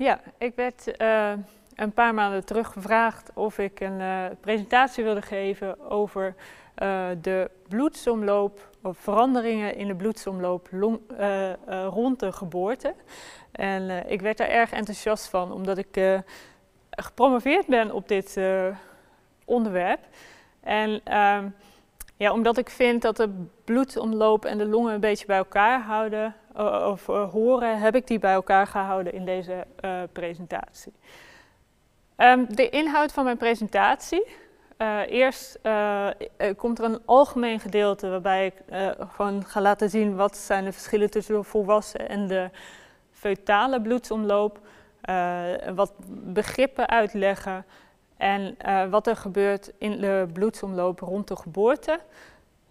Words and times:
Ja, 0.00 0.20
ik 0.38 0.54
werd 0.54 1.00
uh, 1.00 1.32
een 1.74 1.92
paar 1.92 2.14
maanden 2.14 2.44
terug 2.44 2.72
gevraagd 2.72 3.30
of 3.34 3.58
ik 3.58 3.80
een 3.80 4.00
uh, 4.00 4.24
presentatie 4.40 5.04
wilde 5.04 5.22
geven 5.22 5.90
over 5.90 6.34
uh, 6.82 7.06
de 7.20 7.50
bloedsomloop 7.68 8.68
of 8.82 8.98
veranderingen 8.98 9.74
in 9.76 9.86
de 9.86 9.94
bloedsomloop 9.94 10.68
rond 11.68 12.20
de 12.20 12.32
geboorte. 12.32 12.94
En 13.52 14.10
ik 14.10 14.20
werd 14.20 14.38
daar 14.38 14.48
erg 14.48 14.72
enthousiast 14.72 15.28
van, 15.28 15.52
omdat 15.52 15.78
ik 15.78 16.20
gepromoveerd 16.90 17.66
ben 17.66 17.92
op 17.92 18.08
dit 18.08 18.40
onderwerp. 19.44 20.00
En 20.60 21.00
ehm, 21.04 21.48
ja, 22.16 22.32
omdat 22.32 22.58
ik 22.58 22.70
vind 22.70 23.02
dat 23.02 23.16
de 23.16 23.46
bloedsomloop 23.64 24.44
en 24.44 24.58
de 24.58 24.66
longen 24.66 24.94
een 24.94 25.00
beetje 25.00 25.26
bij 25.26 25.38
elkaar 25.38 25.80
houden, 25.80 26.34
of 26.66 27.06
horen, 27.06 27.78
heb 27.78 27.94
ik 27.94 28.06
die 28.06 28.18
bij 28.18 28.32
elkaar 28.32 28.66
gehouden 28.66 29.12
in 29.12 29.24
deze 29.24 29.66
uh, 29.84 30.02
presentatie. 30.12 30.92
Um, 32.16 32.54
de 32.54 32.68
inhoud 32.68 33.12
van 33.12 33.24
mijn 33.24 33.36
presentatie. 33.36 34.26
Eerst 35.06 35.58
komt 36.56 36.78
er 36.78 36.84
een 36.84 37.00
algemeen 37.04 37.60
gedeelte 37.60 38.08
waarbij 38.08 38.46
ik 38.46 38.54
gewoon 39.12 39.44
ga 39.46 39.60
laten 39.60 39.90
zien 39.90 40.16
wat 40.16 40.36
zijn 40.36 40.64
de 40.64 40.72
verschillen 40.72 41.10
tussen 41.10 41.34
de 41.34 41.42
volwassen 41.42 42.08
en 42.08 42.26
de 42.26 42.50
feutale 43.12 43.80
bloedsomloop. 43.80 44.58
wat 45.74 45.92
begrippen 46.08 46.88
uitleggen 46.88 47.64
en 48.16 48.56
wat 48.90 49.06
er 49.06 49.16
gebeurt 49.16 49.72
in 49.78 50.00
de 50.00 50.28
bloedsomloop 50.32 51.00
rond 51.00 51.28
de 51.28 51.36
geboorte. 51.36 52.00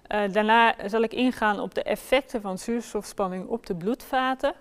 Uh, 0.09 0.31
daarna 0.31 0.76
zal 0.86 1.02
ik 1.02 1.13
ingaan 1.13 1.59
op 1.59 1.73
de 1.73 1.84
effecten 1.84 2.41
van 2.41 2.58
zuurstofspanning 2.58 3.48
op 3.48 3.66
de 3.66 3.76
bloedvaten. 3.76 4.54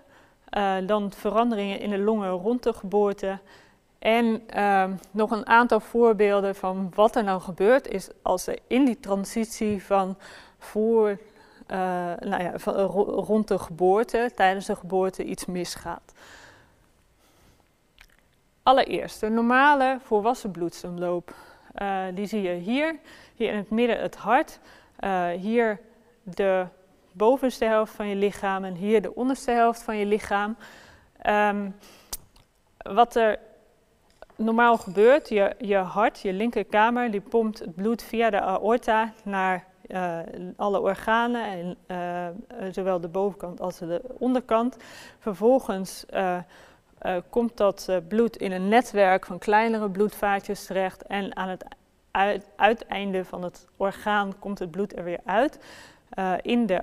Uh, 0.57 0.75
dan 0.85 1.11
veranderingen 1.11 1.79
in 1.79 1.89
de 1.89 1.97
longen 1.97 2.29
rond 2.29 2.63
de 2.63 2.73
geboorte. 2.73 3.39
En 3.99 4.43
uh, 4.55 4.85
nog 5.11 5.31
een 5.31 5.47
aantal 5.47 5.79
voorbeelden 5.79 6.55
van 6.55 6.91
wat 6.95 7.15
er 7.15 7.23
nou 7.23 7.41
gebeurt 7.41 7.87
is 7.87 8.09
als 8.21 8.47
er 8.47 8.59
in 8.67 8.85
die 8.85 8.99
transitie 8.99 9.83
van 9.83 10.17
voor, 10.57 11.19
nou 12.19 12.43
ja, 12.43 12.51
van, 12.55 12.73
rond 13.03 13.47
de 13.47 13.59
geboorte, 13.59 14.31
tijdens 14.35 14.65
de 14.65 14.75
geboorte 14.75 15.23
iets 15.23 15.45
misgaat. 15.45 16.13
Allereerst, 18.63 19.19
de 19.19 19.29
normale 19.29 19.97
volwassen 20.03 20.51
bloedsomloop. 20.51 21.35
die 22.13 22.25
zie 22.25 22.41
je 22.41 22.53
hier, 22.53 22.99
hier 23.35 23.49
in 23.49 23.57
het 23.57 23.69
midden 23.69 23.99
het 23.99 24.15
hart. 24.15 24.59
Uh, 25.03 25.27
hier 25.27 25.79
de 26.23 26.65
bovenste 27.11 27.65
helft 27.65 27.93
van 27.93 28.07
je 28.07 28.15
lichaam 28.15 28.63
en 28.63 28.73
hier 28.73 29.01
de 29.01 29.15
onderste 29.15 29.51
helft 29.51 29.83
van 29.83 29.97
je 29.97 30.05
lichaam. 30.05 30.57
Um, 31.27 31.75
wat 32.77 33.15
er 33.15 33.39
normaal 34.35 34.77
gebeurt, 34.77 35.29
je, 35.29 35.55
je 35.57 35.75
hart, 35.75 36.19
je 36.19 36.33
linkerkamer, 36.33 37.11
die 37.11 37.21
pompt 37.21 37.59
het 37.59 37.75
bloed 37.75 38.03
via 38.03 38.29
de 38.29 38.41
aorta 38.41 39.13
naar 39.23 39.65
uh, 39.87 40.19
alle 40.55 40.81
organen, 40.81 41.45
en, 41.45 41.77
uh, 41.87 42.27
zowel 42.71 42.99
de 42.99 43.07
bovenkant 43.07 43.61
als 43.61 43.77
de 43.77 44.01
onderkant. 44.17 44.77
Vervolgens 45.19 46.05
komt 47.29 47.57
dat 47.57 47.89
bloed 48.07 48.37
in 48.37 48.51
een 48.51 48.67
netwerk 48.67 49.25
van 49.25 49.37
kleinere 49.37 49.89
bloedvaatjes 49.89 50.65
terecht 50.65 51.03
en 51.03 51.35
aan 51.35 51.49
het 51.49 51.65
uit, 52.11 52.49
uiteinde 52.55 53.25
van 53.25 53.43
het 53.43 53.67
orgaan 53.77 54.39
komt 54.39 54.59
het 54.59 54.71
bloed 54.71 54.97
er 54.97 55.03
weer 55.03 55.19
uit. 55.25 55.59
Uh, 56.13 56.33
in 56.41 56.65
de 56.65 56.81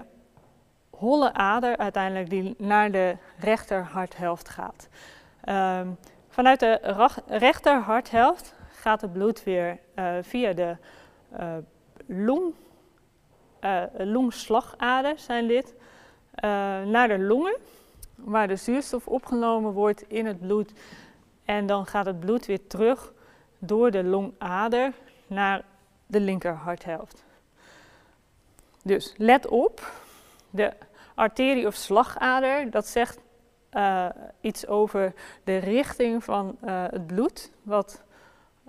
holle 0.91 1.33
ader 1.33 1.77
uiteindelijk 1.77 2.31
die 2.31 2.55
naar 2.59 2.91
de 2.91 3.17
rechterharthelft 3.39 4.49
gaat. 4.49 4.89
Uh, 5.45 5.81
vanuit 6.29 6.61
de 6.61 6.81
rechterharthelft 7.27 8.55
gaat 8.69 9.01
het 9.01 9.13
bloed 9.13 9.45
weer 9.45 9.79
uh, 9.95 10.13
via 10.23 10.53
de 10.53 10.77
uh, 11.41 11.57
long, 12.07 12.55
longslagader, 13.97 15.19
zijn 15.19 15.47
dit, 15.47 15.75
naar 16.87 17.09
de 17.09 17.19
longen, 17.19 17.57
waar 18.15 18.49
de 18.49 18.57
zuurstof 18.57 19.07
opgenomen 19.07 19.73
wordt 19.73 20.03
in 20.09 20.27
het 20.27 20.41
bloed. 20.41 20.73
En 21.45 21.67
dan 21.67 21.87
gaat 21.87 22.07
het 22.07 22.21
bloed 22.21 22.47
weer 22.47 22.67
terug 22.67 23.13
door 23.59 23.91
de 23.91 24.05
longader 24.05 24.93
naar 25.27 25.65
de 26.07 26.21
linkerharthelft. 26.21 27.25
Dus 28.83 29.15
let 29.17 29.47
op, 29.47 29.93
de 30.51 30.73
arterie 31.15 31.67
of 31.67 31.75
slagader, 31.75 32.71
dat 32.71 32.87
zegt 32.87 33.19
uh, 33.73 34.07
iets 34.41 34.67
over 34.67 35.15
de 35.45 35.57
richting 35.57 36.25
van 36.25 36.57
uh, 36.65 36.85
het 36.91 37.07
bloed 37.07 37.51
wat 37.63 38.03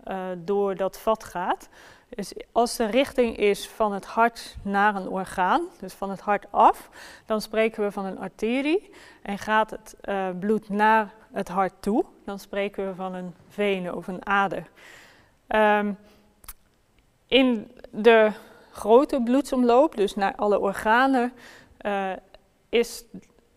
uh, 0.07 0.25
door 0.37 0.75
dat 0.75 0.99
vat 0.99 1.23
gaat. 1.23 1.69
Dus 2.09 2.33
als 2.51 2.75
de 2.75 2.85
richting 2.85 3.37
is 3.37 3.69
van 3.69 3.93
het 3.93 4.05
hart 4.05 4.57
naar 4.61 4.95
een 4.95 5.09
orgaan, 5.09 5.61
dus 5.79 5.93
van 5.93 6.09
het 6.09 6.19
hart 6.19 6.45
af, 6.49 6.89
dan 7.25 7.41
spreken 7.41 7.83
we 7.83 7.91
van 7.91 8.05
een 8.05 8.19
arterie. 8.19 8.89
En 9.21 9.37
gaat 9.37 9.69
het 9.69 9.95
bloed 10.39 10.69
naar 10.69 11.13
het 11.31 11.47
hart 11.47 11.73
toe, 11.79 12.05
dan 12.25 12.39
spreken 12.39 12.87
we 12.87 12.95
van 12.95 13.13
een 13.13 13.35
vene 13.49 13.95
of 13.95 14.07
een 14.07 14.25
ader. 14.25 14.69
Um, 15.47 15.97
in 17.27 17.71
de 17.91 18.31
grote 18.71 19.21
bloedsomloop, 19.23 19.95
dus 19.95 20.15
naar 20.15 20.35
alle 20.35 20.59
organen, 20.59 21.33
uh, 21.81 22.11
is 22.69 23.03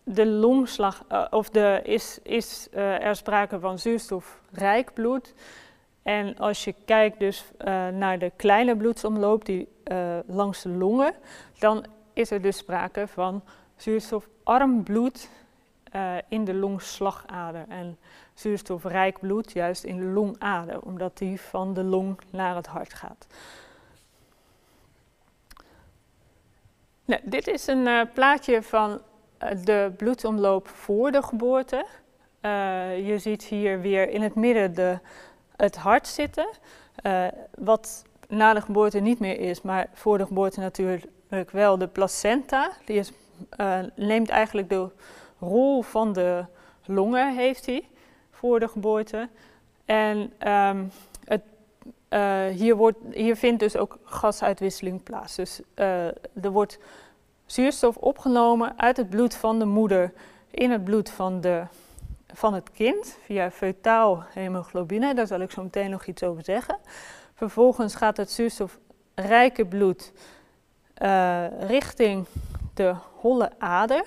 de 0.04 0.26
longslag, 0.26 1.04
uh, 1.12 1.26
of 1.30 1.50
de, 1.50 1.80
is, 1.84 2.18
is 2.22 2.68
uh, 2.74 3.04
er 3.04 3.16
sprake 3.16 3.60
van 3.60 3.78
zuurstofrijk 3.78 4.94
bloed. 4.94 5.34
En 6.02 6.38
als 6.38 6.64
je 6.64 6.74
kijkt 6.84 7.18
dus 7.18 7.44
naar 7.92 8.18
de 8.18 8.32
kleine 8.36 8.76
bloedsomloop, 8.76 9.44
die 9.44 9.68
langs 10.26 10.62
de 10.62 10.68
longen, 10.68 11.14
dan 11.58 11.84
is 12.12 12.30
er 12.30 12.42
dus 12.42 12.56
sprake 12.56 13.06
van 13.08 13.42
zuurstofarm 13.76 14.82
bloed 14.82 15.28
in 16.28 16.44
de 16.44 16.54
longslagader. 16.54 17.64
En 17.68 17.98
zuurstofrijk 18.40 19.18
bloed 19.20 19.52
juist 19.52 19.84
in 19.84 19.96
de 19.96 20.04
longader, 20.04 20.80
omdat 20.80 21.18
die 21.18 21.40
van 21.40 21.74
de 21.74 21.84
long 21.84 22.20
naar 22.30 22.56
het 22.56 22.66
hart 22.66 22.94
gaat. 22.94 23.26
Nou, 27.04 27.20
dit 27.24 27.46
is 27.46 27.66
een 27.66 27.86
uh, 27.86 28.02
plaatje 28.14 28.62
van 28.62 28.90
uh, 28.90 29.50
de 29.64 29.92
bloedsomloop 29.96 30.68
voor 30.68 31.10
de 31.10 31.22
geboorte. 31.22 31.86
Uh, 32.42 33.08
je 33.08 33.18
ziet 33.18 33.44
hier 33.44 33.80
weer 33.80 34.10
in 34.10 34.22
het 34.22 34.34
midden 34.34 34.74
de, 34.74 34.98
het 35.56 35.76
hart 35.76 36.06
zitten. 36.06 36.48
wat 37.54 38.04
na 38.28 38.54
de 38.54 38.60
geboorte 38.60 38.98
niet 38.98 39.18
meer 39.18 39.40
is, 39.40 39.62
maar 39.62 39.86
voor 39.92 40.18
de 40.18 40.26
geboorte 40.26 40.60
natuurlijk 40.60 41.50
wel 41.50 41.78
de 41.78 41.88
placenta. 41.88 42.70
Die 42.84 43.02
neemt 43.94 44.28
eigenlijk 44.28 44.68
de 44.68 44.88
rol 45.38 45.82
van 45.82 46.12
de 46.12 46.44
longen, 46.84 47.36
heeft 47.36 47.66
hij, 47.66 47.88
voor 48.40 48.60
de 48.60 48.68
geboorte. 48.68 49.28
En 49.84 50.32
um, 50.48 50.90
uh, 52.10 52.46
hier, 52.46 52.76
wordt, 52.76 52.98
hier 53.12 53.36
vindt 53.36 53.60
dus 53.60 53.76
ook 53.76 53.98
gasuitwisseling 54.04 55.02
plaats. 55.02 55.36
Dus 55.36 55.60
uh, 55.74 56.06
er 56.44 56.50
wordt 56.50 56.78
zuurstof 57.46 57.96
opgenomen 57.96 58.78
uit 58.78 58.96
het 58.96 59.10
bloed 59.10 59.34
van 59.34 59.58
de 59.58 59.64
moeder 59.64 60.12
in 60.50 60.70
het 60.70 60.84
bloed 60.84 61.10
van, 61.10 61.40
de, 61.40 61.62
van 62.32 62.54
het 62.54 62.70
kind 62.70 63.18
via 63.24 63.50
feutaal 63.50 64.24
hemoglobine. 64.28 65.14
Daar 65.14 65.26
zal 65.26 65.40
ik 65.40 65.50
zo 65.50 65.62
meteen 65.62 65.90
nog 65.90 66.06
iets 66.06 66.22
over 66.22 66.44
zeggen. 66.44 66.78
Vervolgens 67.34 67.94
gaat 67.94 68.16
het 68.16 68.30
zuurstofrijke 68.30 69.66
bloed 69.68 70.12
uh, 71.02 71.44
richting 71.60 72.26
de 72.74 72.94
holle 73.14 73.50
ader. 73.58 74.04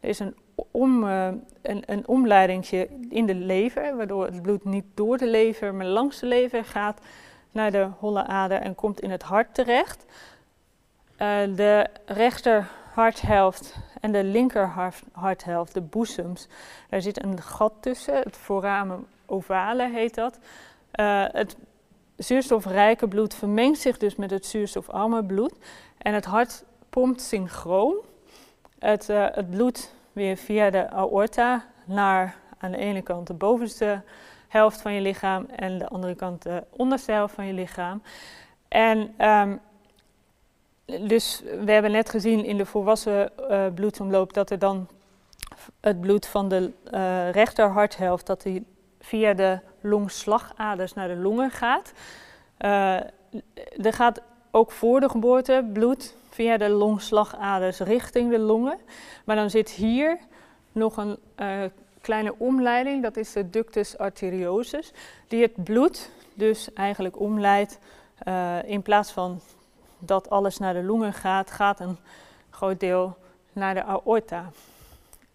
Er 0.00 0.08
is 0.08 0.18
een, 0.18 0.36
om, 0.70 1.04
een, 1.04 1.82
een 1.86 2.08
omleidingje 2.08 2.88
in 3.08 3.26
de 3.26 3.34
lever, 3.34 3.96
waardoor 3.96 4.24
het 4.24 4.42
bloed 4.42 4.64
niet 4.64 4.84
door 4.94 5.18
de 5.18 5.26
lever, 5.26 5.74
maar 5.74 5.86
langs 5.86 6.20
de 6.20 6.26
lever 6.26 6.64
gaat 6.64 7.00
naar 7.54 7.70
de 7.70 7.88
holle 7.98 8.26
ader 8.26 8.60
en 8.60 8.74
komt 8.74 9.00
in 9.00 9.10
het 9.10 9.22
hart 9.22 9.54
terecht. 9.54 10.04
Uh, 11.18 11.56
de 11.56 11.86
rechter 12.06 12.70
harthelft 12.92 13.76
en 14.00 14.12
de 14.12 14.24
linker 14.24 14.92
harthelft, 15.12 15.74
de 15.74 15.80
boezems, 15.80 16.48
daar 16.90 17.02
zit 17.02 17.22
een 17.22 17.42
gat 17.42 17.72
tussen, 17.80 18.14
het 18.14 18.36
foramen 18.36 19.06
ovale 19.26 19.90
heet 19.90 20.14
dat. 20.14 20.38
Uh, 21.00 21.24
het 21.28 21.56
zuurstofrijke 22.16 23.08
bloed 23.08 23.34
vermengt 23.34 23.80
zich 23.80 23.98
dus 23.98 24.16
met 24.16 24.30
het 24.30 24.46
zuurstofarme 24.46 25.24
bloed 25.24 25.54
en 25.98 26.14
het 26.14 26.24
hart 26.24 26.64
pompt 26.90 27.20
synchroon 27.20 27.96
het, 28.78 29.08
uh, 29.08 29.26
het 29.30 29.50
bloed 29.50 29.94
weer 30.14 30.36
via 30.36 30.70
de 30.70 30.90
aorta 30.90 31.64
naar 31.84 32.36
aan 32.58 32.70
de 32.70 32.76
ene 32.76 33.02
kant 33.02 33.26
de 33.26 33.34
bovenste 33.34 34.02
helft 34.48 34.80
van 34.80 34.92
je 34.92 35.00
lichaam 35.00 35.46
en 35.56 35.78
de 35.78 35.88
andere 35.88 36.14
kant 36.14 36.42
de 36.42 36.64
onderste 36.70 37.12
helft 37.12 37.34
van 37.34 37.46
je 37.46 37.52
lichaam. 37.52 38.02
En 38.68 39.28
um, 39.28 39.60
dus 40.84 41.42
we 41.64 41.72
hebben 41.72 41.90
net 41.90 42.10
gezien 42.10 42.44
in 42.44 42.56
de 42.56 42.66
volwassen 42.66 43.30
uh, 43.50 43.66
bloedsomloop 43.74 44.32
dat 44.32 44.50
er 44.50 44.58
dan 44.58 44.88
het 45.80 46.00
bloed 46.00 46.26
van 46.26 46.48
de 46.48 46.72
uh, 46.92 47.30
rechterharthelft 47.30 48.26
dat 48.26 48.42
die 48.42 48.66
via 49.00 49.34
de 49.34 49.58
longslagaders 49.80 50.92
naar 50.92 51.08
de 51.08 51.16
longen 51.16 51.50
gaat. 51.50 51.92
Uh, 52.58 52.94
er 53.82 53.92
gaat 53.92 54.22
ook 54.54 54.70
voor 54.70 55.00
de 55.00 55.08
geboorte 55.08 55.70
bloed 55.72 56.14
via 56.30 56.56
de 56.56 56.68
longslagaders 56.68 57.78
richting 57.78 58.30
de 58.30 58.38
longen. 58.38 58.78
Maar 59.24 59.36
dan 59.36 59.50
zit 59.50 59.70
hier 59.70 60.18
nog 60.72 60.96
een 60.96 61.16
uh, 61.36 61.62
kleine 62.00 62.34
omleiding, 62.38 63.02
dat 63.02 63.16
is 63.16 63.32
de 63.32 63.50
ductus 63.50 63.98
arteriosus, 63.98 64.92
die 65.28 65.42
het 65.42 65.64
bloed 65.64 66.10
dus 66.34 66.72
eigenlijk 66.72 67.20
omleidt. 67.20 67.78
Uh, 68.28 68.62
in 68.64 68.82
plaats 68.82 69.12
van 69.12 69.40
dat 69.98 70.30
alles 70.30 70.58
naar 70.58 70.74
de 70.74 70.82
longen 70.82 71.12
gaat, 71.12 71.50
gaat 71.50 71.80
een 71.80 71.98
groot 72.50 72.80
deel 72.80 73.16
naar 73.52 73.74
de 73.74 73.84
aorta. 73.84 74.50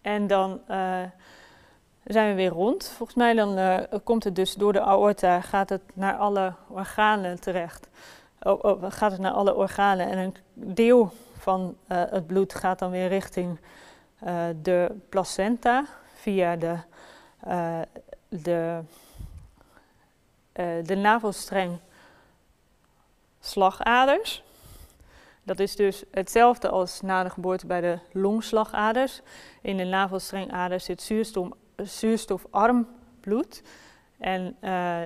En 0.02 0.26
dan 0.26 0.60
uh, 0.70 0.98
zijn 2.04 2.28
we 2.28 2.34
weer 2.34 2.50
rond. 2.50 2.88
Volgens 2.96 3.18
mij 3.18 3.34
dan 3.34 3.86
komt 4.04 4.24
het 4.24 4.36
dus 4.36 4.54
door 4.54 4.72
de 4.72 4.80
aorta, 4.80 5.40
gaat 5.40 5.68
het 5.68 5.82
naar 5.92 6.16
alle 6.16 6.52
organen 6.68 7.40
terecht. 7.40 7.88
Oh, 8.42 8.64
oh, 8.64 8.84
gaat 8.88 9.12
het 9.12 9.20
naar 9.20 9.32
alle 9.32 9.54
organen 9.54 10.08
en 10.08 10.18
een 10.18 10.36
deel 10.54 11.12
van 11.38 11.76
uh, 11.88 12.02
het 12.10 12.26
bloed 12.26 12.54
gaat 12.54 12.78
dan 12.78 12.90
weer 12.90 13.08
richting 13.08 13.58
de 14.62 14.96
placenta 15.08 15.84
via 16.14 16.56
de, 16.56 16.76
de, 18.28 18.80
de 20.82 20.94
navelstreng 20.96 21.78
slagaders. 23.40 24.42
Dat 25.42 25.58
is 25.58 25.76
dus 25.76 26.04
hetzelfde 26.10 26.68
als 26.68 27.00
na 27.00 27.22
de 27.22 27.30
geboorte 27.30 27.66
bij 27.66 27.80
de 27.80 27.98
longslagaders. 28.12 29.20
In 29.62 29.76
de 29.76 29.84
navelstrengaders 29.84 30.84
zit 30.84 31.02
zuurstof, 31.02 31.48
zuurstofarm 31.76 32.86
bloed. 33.20 33.62
En 34.20 34.56
uh, 34.60 35.00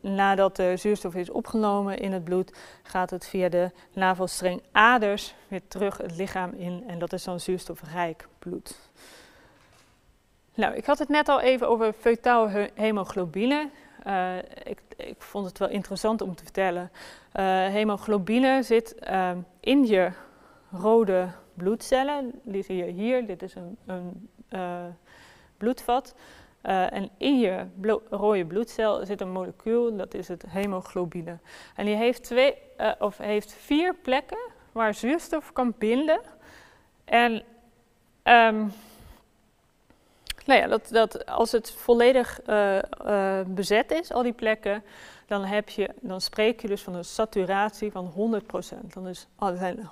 nadat 0.00 0.56
de 0.56 0.76
zuurstof 0.76 1.14
is 1.14 1.30
opgenomen 1.30 1.98
in 1.98 2.12
het 2.12 2.24
bloed, 2.24 2.52
gaat 2.82 3.10
het 3.10 3.26
via 3.26 3.48
de 3.48 3.70
navelstrengaders 3.92 5.34
weer 5.48 5.60
terug 5.68 5.96
het 5.96 6.16
lichaam 6.16 6.52
in. 6.56 6.84
En 6.86 6.98
dat 6.98 7.12
is 7.12 7.24
dan 7.24 7.40
zuurstofrijk 7.40 8.28
bloed. 8.38 8.90
Nou, 10.54 10.74
ik 10.74 10.84
had 10.84 10.98
het 10.98 11.08
net 11.08 11.28
al 11.28 11.40
even 11.40 11.68
over 11.68 11.92
feutaal 11.92 12.48
hemoglobine. 12.74 13.70
Uh, 14.06 14.36
ik, 14.64 14.80
ik, 14.96 15.22
vond 15.22 15.46
het 15.46 15.58
wel 15.58 15.68
interessant 15.68 16.20
om 16.20 16.34
te 16.34 16.42
vertellen. 16.42 16.90
Uh, 16.92 17.44
hemoglobine 17.66 18.62
zit 18.62 18.94
uh, 19.10 19.30
in 19.60 19.86
je 19.86 20.10
rode 20.70 21.28
bloedcellen. 21.54 22.30
Die 22.42 22.62
zie 22.62 22.76
je 22.76 22.90
hier. 22.90 23.26
Dit 23.26 23.42
is 23.42 23.54
een, 23.54 23.76
een 23.86 24.28
bloedvat. 26.62 26.92
en 26.92 27.10
in 27.16 27.38
je 27.38 27.66
rode 28.10 28.46
bloedcel 28.46 29.06
zit 29.06 29.20
een 29.20 29.30
molecuul, 29.30 29.96
dat 29.96 30.14
is 30.14 30.28
het 30.28 30.44
hemoglobine. 30.48 31.38
En 31.76 31.84
die 31.84 31.96
heeft, 31.96 32.22
twee, 32.24 32.54
of 32.98 33.18
heeft 33.18 33.52
vier 33.52 33.94
plekken 33.94 34.38
waar 34.72 34.94
zuurstof 34.94 35.52
kan 35.52 35.74
binden. 35.78 36.20
En 37.04 37.42
um, 38.24 38.72
dat, 40.44 40.88
dat 40.88 41.26
als 41.26 41.52
het 41.52 41.70
volledig 41.70 42.40
uh, 42.46 43.40
bezet 43.46 43.90
is, 43.90 44.12
al 44.12 44.22
die 44.22 44.32
plekken, 44.32 44.84
dan, 45.26 45.44
heb 45.44 45.68
je, 45.68 45.90
dan 46.00 46.20
spreek 46.20 46.60
je 46.60 46.68
dus 46.68 46.82
van 46.82 46.94
een 46.94 47.04
saturatie 47.04 47.92
van 47.92 48.42
100%. 48.42 48.92
Dan 48.92 49.08
is, 49.08 49.26
oh, 49.38 49.58
zijn 49.58 49.90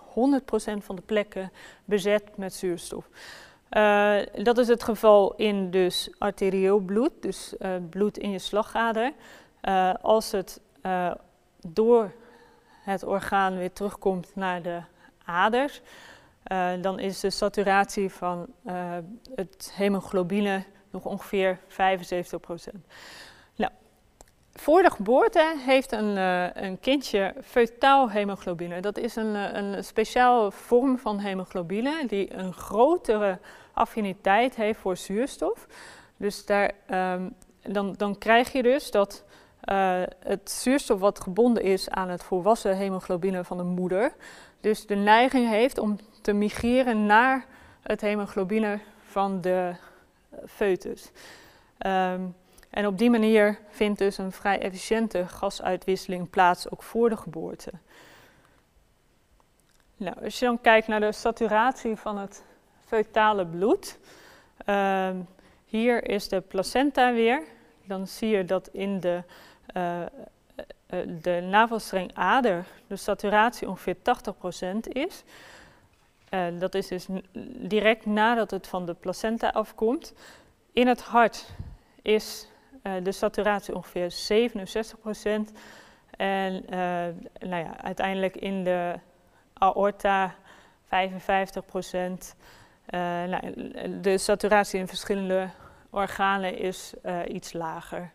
100% 0.81 0.85
van 0.85 0.97
de 0.97 1.03
plekken 1.03 1.53
bezet 1.85 2.37
met 2.37 2.55
zuurstof. 2.55 3.09
Uh, 3.71 4.17
dat 4.43 4.59
is 4.59 4.69
het 4.69 4.83
geval 4.83 5.35
in 5.37 5.71
dus 5.71 6.11
arterieel 6.19 6.79
bloed, 6.79 7.13
dus 7.21 7.55
bloed 7.91 8.19
in 8.19 8.31
je 8.31 8.39
slagader. 8.39 9.13
als 10.01 10.33
het 10.33 10.61
door 11.67 12.13
het 12.85 13.05
orgaan 13.05 13.57
weer 13.57 13.73
terugkomt 13.73 14.31
naar 14.35 14.63
de 14.63 14.81
aders, 15.25 15.81
dan 16.81 16.99
is 16.99 17.21
de 17.21 17.31
saturatie 17.31 18.11
van 18.11 18.47
het 19.35 19.73
hemoglobine 19.75 20.65
nog 20.91 21.05
ongeveer 21.05 21.59
75% 21.69 21.75
Nou, 23.57 23.73
voor 24.55 24.83
de 24.83 24.91
geboorte 24.91 25.55
heeft 25.59 25.93
een, 25.93 26.17
een 26.65 26.81
kindje 26.81 27.35
feutaal 27.43 28.11
hemoglobine. 28.11 28.81
Dat 28.81 28.99
is 28.99 29.17
een, 29.17 29.35
een 29.35 29.85
speciale 29.85 30.53
vorm 30.53 30.99
van 30.99 31.19
hemoglobine 31.19 32.05
die 32.07 32.35
een 32.35 32.53
grotere 32.53 33.39
affiniteit 33.73 34.55
heeft 34.55 34.79
voor 34.79 34.97
zuurstof. 34.97 35.67
Dus 36.17 36.47
daar, 36.47 36.71
um, 36.91 37.35
dan, 37.63 37.95
dan 37.97 38.19
krijg 38.19 38.53
je 38.53 38.63
dus 38.63 38.91
dat 38.91 39.25
het 40.19 40.51
zuurstof 40.51 41.01
wat 41.01 41.21
gebonden 41.21 41.63
is 41.63 41.91
aan 41.91 42.09
het 42.09 42.23
volwassen 42.23 42.77
hemoglobine 42.77 43.45
van 43.45 43.57
de 43.57 43.63
moeder, 43.63 44.13
dus 44.61 44.87
de 44.87 44.95
neiging 44.95 45.49
heeft 45.49 45.79
om 45.79 45.99
te 46.23 46.33
migreren 46.33 47.07
naar 47.07 47.47
het 47.83 48.01
hemoglobine 48.01 48.81
van 49.03 49.41
de 49.41 49.75
eh, 50.31 50.39
foetus. 50.47 51.11
Um, 51.87 52.35
en 52.71 52.87
op 52.87 52.99
die 52.99 53.11
manier 53.11 53.59
vindt 53.69 53.99
dus 53.99 54.19
een 54.19 54.33
vrij 54.33 54.61
efficiënte 54.61 55.29
gasuitwisseling 55.29 56.31
plaats, 56.31 56.71
ook 56.71 56.83
voor 56.83 57.09
de 57.09 57.17
geboorte. 57.17 57.71
Nou, 59.97 60.25
als 60.25 60.39
je 60.39 60.45
dan 60.45 60.61
kijkt 60.61 60.87
naar 60.87 61.01
de 61.01 61.13
saturatie 61.13 61.97
van 61.97 62.19
het 62.19 62.45
feutale 62.91 63.47
bloed, 63.47 63.99
um, 64.67 65.29
hier 65.65 66.09
is 66.09 66.29
de 66.29 66.41
placenta 66.41 67.13
weer. 67.13 67.43
Dan 67.85 68.07
zie 68.07 68.29
je 68.29 68.45
dat 68.45 68.69
in 68.73 69.01
de, 69.01 69.23
uh, 69.77 70.03
de 71.23 71.41
navelstrengader 71.51 72.67
de 72.87 72.97
saturatie 72.97 73.69
ongeveer 73.69 73.97
80% 73.97 74.89
is. 74.89 75.23
Uh, 76.31 76.47
dat 76.59 76.75
is 76.75 76.89
dus 76.89 77.07
direct 77.59 78.07
nadat 78.07 78.51
het 78.51 78.67
van 78.67 78.87
de 78.87 78.95
placenta 78.95 79.49
afkomt. 79.49 80.15
In 80.73 80.87
het 80.87 81.01
hart 81.01 81.49
is 82.03 82.49
de 83.03 83.13
saturatie 83.13 83.75
ongeveer 83.75 84.13
67%. 84.13 85.53
En 86.11 86.65
nou 87.39 87.65
ja, 87.65 87.83
uiteindelijk 87.83 88.37
in 88.37 88.65
de 88.65 88.95
aorta 89.53 90.35
55%. 90.85 92.35
Nou, 92.91 93.71
de 94.01 94.19
saturatie 94.19 94.79
in 94.79 94.89
verschillende 94.89 95.49
organen 95.91 96.59
is 96.59 96.95
iets 97.29 97.53
lager 97.53 98.13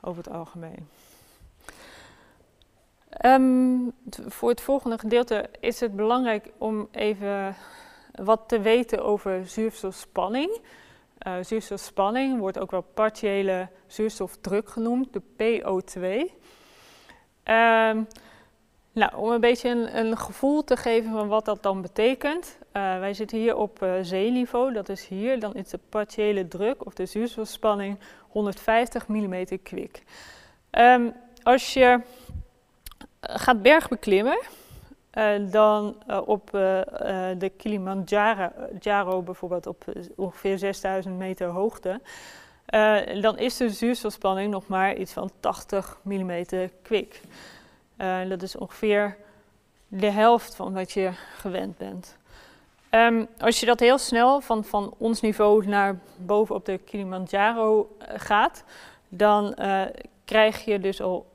over 0.00 0.24
het 0.24 0.32
algemeen. 0.32 0.88
Um, 3.24 3.92
voor 4.26 4.48
het 4.48 4.60
volgende 4.60 4.98
gedeelte 4.98 5.48
is 5.60 5.80
het 5.80 5.96
belangrijk 5.96 6.50
om 6.58 6.88
even 6.92 7.56
wat 8.12 8.40
te 8.46 8.60
weten 8.60 9.04
over 9.04 9.46
zuurstofspanning. 9.46 10.60
Uh, 11.26 11.34
zuurstofspanning 11.40 12.38
wordt 12.38 12.58
ook 12.58 12.70
wel 12.70 12.82
partiële 12.94 13.68
zuurstofdruk 13.86 14.68
genoemd, 14.68 15.12
de 15.12 15.22
PO2. 15.22 16.00
Um, 16.00 16.28
ehm, 17.42 18.02
nou, 18.92 19.16
om 19.16 19.30
een 19.30 19.40
beetje 19.40 19.68
een, 19.92 20.16
gevoel 20.16 20.64
te 20.64 20.76
geven 20.76 21.12
van 21.12 21.28
wat 21.28 21.44
dat 21.44 21.62
dan 21.62 21.82
betekent. 21.82 22.58
Uh, 22.72 22.98
wij 22.98 23.14
zitten 23.14 23.38
hier 23.38 23.56
op 23.56 23.82
uh, 23.82 23.92
zeeniveau, 24.02 24.72
dat 24.72 24.88
is 24.88 25.06
hier. 25.06 25.40
Dan 25.40 25.54
is 25.54 25.68
de 25.68 25.78
partiële 25.88 26.48
druk 26.48 26.86
of 26.86 26.94
de 26.94 27.06
zuurstofspanning 27.06 27.98
150 28.28 29.06
mm 29.06 29.44
kwik. 29.62 30.02
Um, 30.70 31.12
als 31.42 31.74
je 31.74 32.00
gaat 33.20 33.62
bergbeklimmen, 33.62 34.38
dan 35.50 35.96
op 36.24 36.50
de 37.38 37.52
Kilimanjaro 37.56 39.22
bijvoorbeeld 39.22 39.66
op 39.66 39.84
ongeveer 40.16 40.58
6000 40.58 41.18
meter 41.18 41.48
hoogte, 41.48 42.00
dan 43.20 43.38
is 43.38 43.56
de 43.56 43.70
zuurstofspanning 43.70 44.50
nog 44.50 44.66
maar 44.66 44.96
iets 44.96 45.12
van 45.12 45.30
80 45.40 45.98
mm 46.02 46.44
kwik. 46.82 47.20
Dat 48.28 48.42
is 48.42 48.56
ongeveer 48.56 49.16
de 49.88 50.10
helft 50.10 50.54
van 50.54 50.72
wat 50.72 50.92
je 50.92 51.10
gewend 51.36 51.78
bent. 51.78 52.16
Um, 52.90 53.26
als 53.38 53.60
je 53.60 53.66
dat 53.66 53.80
heel 53.80 53.98
snel 53.98 54.40
van, 54.40 54.64
van 54.64 54.94
ons 54.98 55.20
niveau 55.20 55.66
naar 55.66 55.98
boven 56.16 56.54
op 56.54 56.64
de 56.64 56.78
Kilimanjaro 56.78 57.96
gaat, 58.16 58.64
dan 59.08 59.54
krijg 60.24 60.64
je 60.64 60.78
dus 60.78 61.00
al 61.00 61.26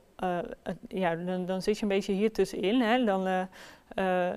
ja, 0.88 1.14
dan, 1.14 1.46
dan, 1.46 1.62
zit 1.62 1.76
je 1.76 1.82
een 1.82 1.88
beetje 1.88 2.12
hier 2.12 2.32
tussenin. 2.32 2.80
Hè? 2.80 3.04
Dan, 3.04 3.48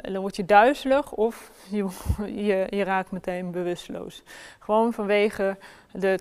dan 0.01 0.21
word 0.21 0.35
je 0.35 0.45
duizelig 0.45 1.11
of 1.11 1.51
je, 1.71 1.87
je, 2.25 2.67
je, 2.69 2.83
raakt 2.83 3.11
meteen 3.11 3.51
bewusteloos. 3.51 4.23
Gewoon 4.59 4.93
vanwege 4.93 5.57
de 5.91 6.19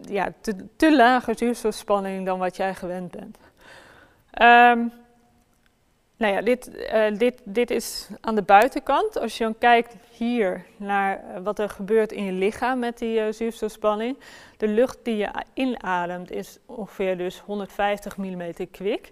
ja, 0.00 0.32
te, 0.40 0.66
te 0.76 0.96
lage 0.96 1.34
zuurstofspanning 1.36 2.26
dan 2.26 2.38
wat 2.38 2.56
jij 2.56 2.74
gewend 2.74 3.10
bent. 3.10 3.38
Um, 4.42 4.92
nou 6.16 6.34
ja, 6.34 6.40
dit, 6.40 6.70
uh, 6.92 7.18
dit, 7.18 7.40
dit 7.44 7.70
is 7.70 8.08
aan 8.20 8.34
de 8.34 8.42
buitenkant. 8.42 9.18
Als 9.18 9.38
je 9.38 9.44
dan 9.44 9.58
kijkt 9.58 9.96
hier 10.10 10.64
naar 10.76 11.42
wat 11.42 11.58
er 11.58 11.68
gebeurt 11.68 12.12
in 12.12 12.24
je 12.24 12.32
lichaam 12.32 12.78
met 12.78 12.98
die 12.98 13.18
uh, 13.18 13.32
zuurstofspanning. 13.32 14.18
De 14.56 14.68
lucht 14.68 14.98
die 15.02 15.16
je 15.16 15.28
inademt 15.52 16.30
is 16.30 16.58
ongeveer 16.66 17.18
dus 17.18 17.38
150 17.38 18.16
mm 18.16 18.52
kwik. 18.70 19.10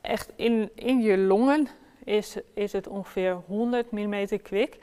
Echt 0.00 0.32
in, 0.36 0.70
in 0.74 1.00
je 1.00 1.18
longen 1.18 1.68
is, 2.04 2.36
is 2.54 2.72
het 2.72 2.88
ongeveer 2.88 3.32
100 3.46 3.90
mm 3.90 4.26
kwik. 4.42 4.76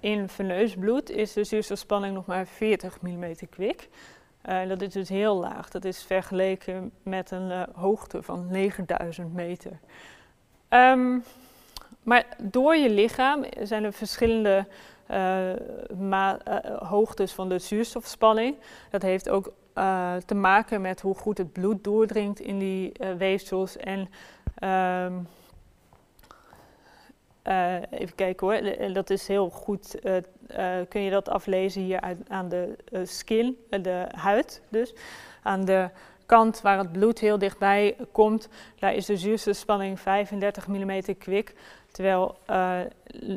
in 0.00 0.28
veneus 0.28 0.74
bloed 0.74 1.10
is 1.10 1.32
de 1.32 1.44
zuurstofspanning 1.44 2.14
nog 2.14 2.26
maar 2.26 2.46
40 2.46 3.00
mm 3.00 3.34
kwik. 3.50 3.88
Uh, 4.48 4.68
dat 4.68 4.82
is 4.82 4.92
dus 4.92 5.08
heel 5.08 5.36
laag. 5.36 5.70
Dat 5.70 5.84
is 5.84 6.02
vergeleken 6.02 6.92
met 7.02 7.30
een 7.30 7.50
uh, 7.50 7.62
hoogte 7.74 8.22
van 8.22 8.46
9000 8.50 9.34
meter. 9.34 9.78
Um, 10.68 11.24
maar 12.02 12.26
door 12.38 12.76
je 12.76 12.90
lichaam 12.90 13.44
zijn 13.62 13.84
er 13.84 13.92
verschillende 13.92 14.66
uh, 15.10 15.52
hoogtes 16.78 17.32
van 17.32 17.48
de 17.48 17.58
zuurstofspanning. 17.58 18.56
Dat 18.90 19.02
heeft 19.02 19.28
ook 19.28 19.52
te 20.26 20.34
maken 20.34 20.80
met 20.80 21.00
hoe 21.00 21.14
goed 21.14 21.38
het 21.38 21.52
bloed 21.52 21.84
doordringt 21.84 22.40
in 22.40 22.58
die 22.58 22.92
weefsels 23.18 23.76
en 23.76 24.08
um, 25.08 25.26
uh, 27.48 27.74
even 27.90 28.14
kijken 28.14 28.46
hoor, 28.46 28.92
dat 28.92 29.10
is 29.10 29.28
heel 29.28 29.50
goed. 29.50 29.96
Uh, 30.04 30.16
uh, 30.16 30.86
kun 30.88 31.00
je 31.00 31.10
dat 31.10 31.28
aflezen 31.28 31.82
hier 31.82 32.16
aan 32.28 32.48
de 32.48 32.74
skin, 33.04 33.58
de 33.68 34.06
huid 34.10 34.62
dus. 34.68 34.94
Aan 35.42 35.64
de 35.64 35.88
kant 36.26 36.60
waar 36.60 36.78
het 36.78 36.92
bloed 36.92 37.18
heel 37.18 37.38
dichtbij 37.38 37.96
komt, 38.12 38.48
daar 38.78 38.94
is 38.94 39.06
de 39.06 39.16
zuurstofspanning 39.16 40.00
35 40.00 40.66
mm 40.66 41.00
kwik. 41.18 41.54
Terwijl 41.90 42.38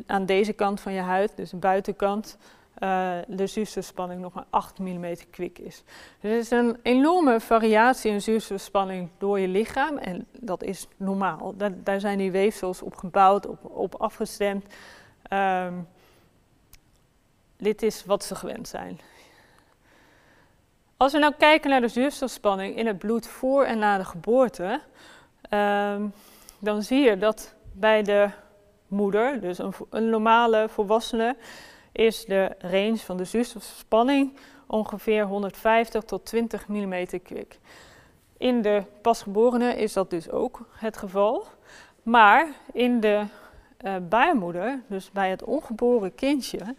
aan 0.06 0.26
deze 0.26 0.52
kant 0.52 0.80
van 0.80 0.92
je 0.92 1.00
huid, 1.00 1.32
dus 1.36 1.50
de 1.50 1.56
buitenkant, 1.56 2.38
uh, 2.82 3.16
de 3.26 3.46
zuurstofspanning 3.46 4.20
nog 4.20 4.32
maar 4.32 4.46
8 4.50 4.78
mm 4.78 5.16
kwik 5.30 5.58
is. 5.58 5.82
Dus 6.20 6.30
er 6.30 6.38
is 6.38 6.50
een 6.50 6.76
enorme 6.82 7.40
variatie 7.40 8.10
in 8.10 8.22
zuurstofspanning 8.22 9.08
door 9.18 9.40
je 9.40 9.48
lichaam 9.48 9.98
en 9.98 10.26
dat 10.32 10.62
is 10.62 10.88
normaal. 10.96 11.54
Daar, 11.56 11.72
daar 11.82 12.00
zijn 12.00 12.18
die 12.18 12.30
weefsels 12.30 12.82
op 12.82 12.96
gebouwd, 12.96 13.46
op, 13.46 13.64
op 13.64 13.94
afgestemd. 13.94 14.64
Um, 15.32 15.88
dit 17.56 17.82
is 17.82 18.04
wat 18.04 18.24
ze 18.24 18.34
gewend 18.34 18.68
zijn. 18.68 19.00
Als 20.96 21.12
we 21.12 21.18
nou 21.18 21.34
kijken 21.38 21.70
naar 21.70 21.80
de 21.80 21.88
zuurstofspanning 21.88 22.76
in 22.76 22.86
het 22.86 22.98
bloed 22.98 23.26
voor 23.26 23.64
en 23.64 23.78
na 23.78 23.98
de 23.98 24.04
geboorte, 24.04 24.80
um, 25.50 26.12
dan 26.58 26.82
zie 26.82 27.00
je 27.00 27.18
dat 27.18 27.54
bij 27.72 28.02
de 28.02 28.30
moeder, 28.88 29.40
dus 29.40 29.58
een, 29.58 29.72
een 29.90 30.10
normale 30.10 30.66
volwassene, 30.68 31.36
is 31.96 32.24
de 32.24 32.56
range 32.58 32.96
van 32.98 33.16
de 33.16 33.24
zuurstofspanning 33.24 34.36
ongeveer 34.66 35.24
150 35.24 36.02
tot 36.02 36.24
20 36.24 36.68
mm 36.68 37.06
kwik. 37.22 37.58
In 38.38 38.62
de 38.62 38.82
pasgeborene 39.02 39.76
is 39.76 39.92
dat 39.92 40.10
dus 40.10 40.30
ook 40.30 40.68
het 40.72 40.96
geval. 40.96 41.46
Maar 42.02 42.48
in 42.72 43.00
de 43.00 43.24
uh, 43.84 43.96
baarmoeder, 44.08 44.80
dus 44.86 45.10
bij 45.10 45.30
het 45.30 45.44
ongeboren 45.44 46.14
kindje, 46.14 46.74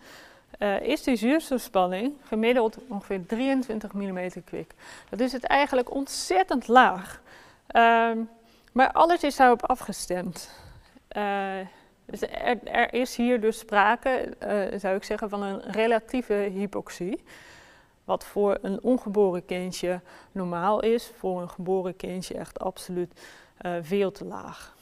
uh, 0.60 0.82
is 0.82 1.04
die 1.04 1.16
zuurstofspanning 1.16 2.14
gemiddeld 2.24 2.78
ongeveer 2.88 3.26
23 3.26 3.94
mm 3.94 4.30
kwik. 4.46 4.74
Dat 5.10 5.20
is 5.20 5.32
het 5.32 5.44
eigenlijk 5.44 5.92
ontzettend 5.94 6.68
laag. 6.68 7.22
Uh, 7.72 8.12
maar 8.72 8.92
alles 8.92 9.24
is 9.24 9.36
daarop 9.36 9.66
afgestemd. 9.66 10.50
Uh, 11.18 11.58
dus 12.08 12.22
er, 12.22 12.94
is 12.94 13.16
hier 13.16 13.42
dus 13.42 13.60
sprake, 13.60 14.34
uh, 14.44 14.80
zou 14.80 14.96
ik 14.96 15.04
zeggen, 15.04 15.30
van 15.30 15.42
een 15.42 15.62
relatieve 15.62 16.34
hypoxie. 16.34 17.24
Wat 18.04 18.26
voor 18.26 18.58
een 18.62 18.84
ongeboren 18.84 19.46
kindje 19.46 20.02
normaal 20.32 20.82
is, 20.82 21.12
voor 21.18 21.42
een 21.42 21.50
geboren 21.50 21.96
kindje 21.96 22.34
echt 22.34 22.60
absoluut 22.60 23.22
uh, 23.62 23.72
veel 23.82 24.12
te 24.12 24.26
laag. 24.26 24.76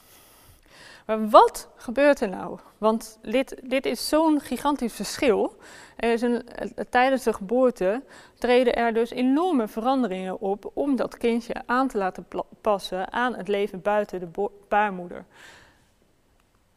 Maar 1.06 1.30
wat 1.30 1.70
gebeurt 1.76 2.22
er 2.22 2.30
nou? 2.30 2.60
Want 2.78 3.20
dit, 3.22 3.56
dit 3.64 3.86
is 3.86 4.10
zo'n 4.10 4.40
gigantisch 4.40 4.94
verschil. 4.94 5.58
Er 5.96 6.14
is 6.14 6.22
een, 6.22 6.46
tijdens 6.90 7.24
de 7.24 7.34
geboorte 7.34 8.02
treden 8.38 8.76
er 8.76 8.94
dus 8.94 9.10
enorme 9.10 9.68
veranderingen 9.68 10.40
op 10.40 10.72
om 10.74 10.96
dat 10.96 11.18
kindje 11.18 11.54
aan 11.66 11.88
te 11.88 11.98
laten 11.98 12.28
passen 12.62 13.14
aan 13.14 13.36
het 13.36 13.48
leven 13.48 13.82
buiten 13.82 14.20
de 14.20 14.50
baarmoeder. 14.68 15.26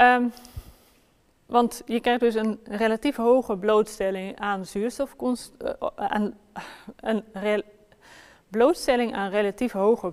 Um, 0.00 0.32
want 1.46 1.82
je 1.86 2.00
krijgt 2.00 2.20
dus 2.20 2.34
een 2.34 2.60
relatief 2.64 3.16
hoge 3.16 3.56
blootstelling 3.56 4.38
aan 4.38 4.66
zuurstof, 4.66 5.14
uh, 5.22 5.72
aan, 5.96 6.34
een 6.96 7.62
blootstelling 8.48 9.14
aan 9.14 9.30
relatief 9.30 9.72
hoge 9.72 10.12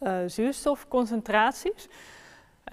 uh, 0.00 0.18
zuurstofconcentraties. 0.26 1.88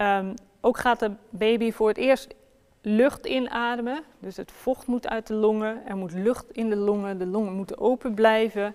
Um, 0.00 0.34
ook 0.60 0.78
gaat 0.78 0.98
de 0.98 1.10
baby 1.30 1.72
voor 1.72 1.88
het 1.88 1.96
eerst 1.96 2.34
lucht 2.80 3.26
inademen, 3.26 4.02
dus 4.18 4.36
het 4.36 4.52
vocht 4.52 4.86
moet 4.86 5.08
uit 5.08 5.26
de 5.26 5.34
longen, 5.34 5.86
er 5.86 5.96
moet 5.96 6.12
lucht 6.12 6.50
in 6.50 6.70
de 6.70 6.76
longen, 6.76 7.18
de 7.18 7.26
longen 7.26 7.52
moeten 7.52 7.78
open 7.78 8.14
blijven. 8.14 8.74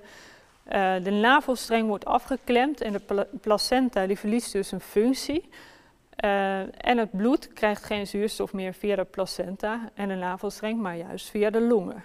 De 1.03 1.17
navelstreng 1.21 1.87
wordt 1.87 2.05
afgeklemd 2.05 2.81
en 2.81 2.91
de 2.91 3.27
placenta 3.41 4.07
die 4.07 4.17
verliest 4.17 4.51
dus 4.51 4.71
een 4.71 4.81
functie. 4.81 5.49
Uh, 6.21 6.59
en 6.59 6.97
het 6.97 7.11
bloed 7.11 7.53
krijgt 7.53 7.83
geen 7.83 8.07
zuurstof 8.07 8.53
meer 8.53 8.73
via 8.73 8.95
de 8.95 9.03
placenta 9.03 9.89
en 9.93 10.07
de 10.07 10.15
navelstreng, 10.15 10.79
maar 10.79 10.97
juist 10.97 11.29
via 11.29 11.49
de 11.49 11.61
longen. 11.61 12.03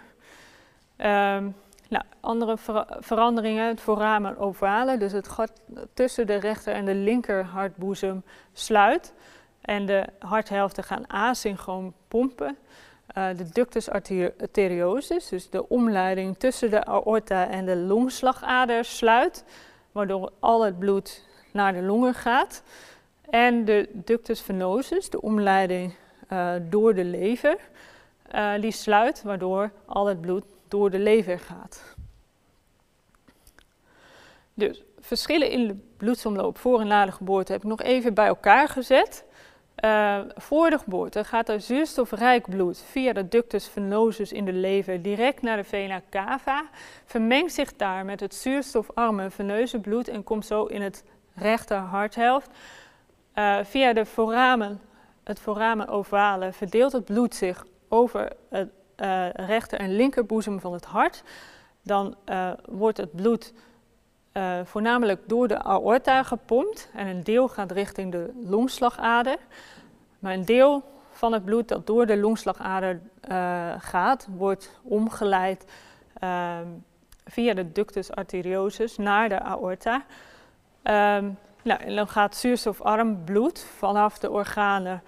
Um, 0.99 1.55
nou, 1.89 2.05
andere 2.21 2.59
ver 2.59 2.87
veranderingen, 3.01 3.69
het 3.69 3.81
foramen 3.81 4.39
ovale, 4.39 4.99
dus 4.99 5.13
het 5.13 5.29
gat 5.29 5.53
tussen 5.95 6.27
de 6.27 6.35
rechter 6.35 6.75
en 6.75 6.85
de 6.85 6.95
linker 6.95 7.45
hartboezem 7.45 8.25
sluit. 8.53 9.15
En 9.61 9.87
de 9.87 10.07
harthelften 10.19 10.85
gaan 10.85 11.11
asynchroon 11.11 11.95
pompen. 12.09 12.57
Uh, 13.19 13.29
de 13.37 13.49
ductus 13.53 13.91
arteriosus, 13.91 15.29
dus 15.29 15.51
de 15.51 15.69
omleiding 15.69 16.39
tussen 16.39 16.71
de 16.71 16.85
aorta 16.85 17.49
en 17.49 17.67
de 17.67 17.77
longslagader 17.77 18.85
sluit, 18.85 19.45
waardoor 19.93 20.33
al 20.41 20.65
het 20.65 20.79
bloed 20.79 21.25
naar 21.53 21.73
de 21.73 21.83
longen 21.83 22.15
gaat. 22.15 22.63
En 23.31 23.65
de 23.65 23.89
ductus 23.93 24.41
venosus, 24.41 25.11
de 25.11 25.21
omleiding 25.21 25.95
uh, 26.33 26.53
door 26.61 26.95
de 26.95 27.05
lever, 27.05 27.57
uh, 28.35 28.53
die 28.61 28.73
sluit, 28.73 29.23
waardoor 29.23 29.71
al 29.87 30.07
het 30.07 30.21
bloed 30.21 30.45
door 30.69 30.91
de 30.91 30.99
lever 30.99 31.39
gaat. 31.39 31.95
Dus 34.55 34.83
verschillen 35.01 35.51
in 35.51 35.67
de 35.67 35.77
bloedsomloop 35.97 36.59
voor 36.59 36.81
en 36.81 36.87
na 36.87 37.05
de 37.05 37.13
geboorte 37.13 37.53
heb 37.53 37.63
ik 37.63 37.69
nog 37.69 37.83
even 37.83 38.15
bij 38.15 38.27
elkaar 38.27 38.69
gezet. 38.69 39.25
Uh, 39.85 40.19
voor 40.37 40.71
de 40.71 40.79
geboorte 40.79 41.25
gaat 41.25 41.49
er 41.49 41.61
zuurstofrijk 41.61 42.51
bloed 42.51 42.85
via 42.91 43.13
de 43.13 43.29
ductus 43.29 43.69
venosus 43.69 44.33
in 44.33 44.45
de 44.45 44.53
lever 44.53 45.03
direct 45.03 45.43
naar 45.43 45.57
de 45.57 45.65
vena 45.65 46.03
cava, 46.11 46.69
vermengt 47.05 47.53
zich 47.53 47.77
daar 47.77 48.05
met 48.05 48.21
het 48.21 48.35
zuurstofarme 48.35 49.31
veneuze 49.31 49.81
bloed 49.81 50.09
en 50.09 50.25
komt 50.25 50.47
zo 50.47 50.65
in 50.65 50.83
het 50.83 51.05
rechter 51.35 51.77
harthelft. 51.77 52.51
Uh, 53.39 53.59
via 53.63 53.93
de 53.93 54.07
foramen, 54.07 54.81
het 55.25 55.41
foramen 55.41 55.89
ovale 55.89 56.53
verdeelt 56.53 56.93
het 56.93 57.05
bloed 57.05 57.35
zich 57.35 57.67
over 57.89 58.33
het 58.49 58.69
uh, 58.97 59.31
rechter 59.31 59.79
en 59.79 59.97
linkerboezem 59.97 60.61
van 60.61 60.73
het 60.73 60.85
hart. 60.85 61.23
Dan 61.83 62.17
uh, 62.31 62.51
wordt 62.69 62.97
het 62.97 63.13
bloed 63.13 63.53
voornamelijk 64.65 65.29
door 65.29 65.49
de 65.49 65.63
aorta 65.63 66.23
gepompt 66.23 66.91
en 66.95 67.07
een 67.07 67.25
deel 67.25 67.49
gaat 67.49 67.71
richting 67.73 68.13
de 68.13 68.31
longslagader. 68.45 69.37
Maar 70.19 70.33
een 70.33 70.45
deel 70.45 70.83
van 71.11 71.33
het 71.33 71.45
bloed 71.45 71.69
dat 71.69 71.87
door 71.87 72.07
de 72.07 72.17
longslagader 72.17 73.01
gaat, 73.79 74.29
wordt 74.37 74.81
omgeleid 74.83 75.65
ehm, 76.19 76.67
via 77.25 77.55
de 77.55 77.73
ductus 77.73 78.11
arteriosus 78.11 78.97
naar 78.97 79.29
de 79.29 79.41
aorta. 79.41 80.05
Um, 80.83 81.39
nou, 81.67 81.95
dan 81.95 82.09
gaat 82.09 82.37
zuurstofarm 82.37 83.25
bloed 83.25 83.67
vanaf 83.79 84.19
de 84.19 84.31
organen 84.31 85.03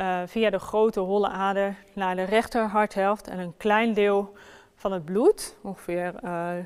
uh, 0.00 0.20
via 0.26 0.50
de 0.50 0.58
grote 0.58 1.00
holle 1.00 1.28
ader 1.28 1.76
naar 1.92 2.16
de 2.16 2.24
rechter 2.24 2.66
harthelft. 2.66 3.28
En 3.28 3.38
een 3.38 3.56
klein 3.56 3.94
deel 3.94 4.32
van 4.74 4.92
het 4.92 5.04
bloed, 5.04 5.56
ongeveer 5.62 6.14
uh, 6.24 6.58
eh, 6.58 6.64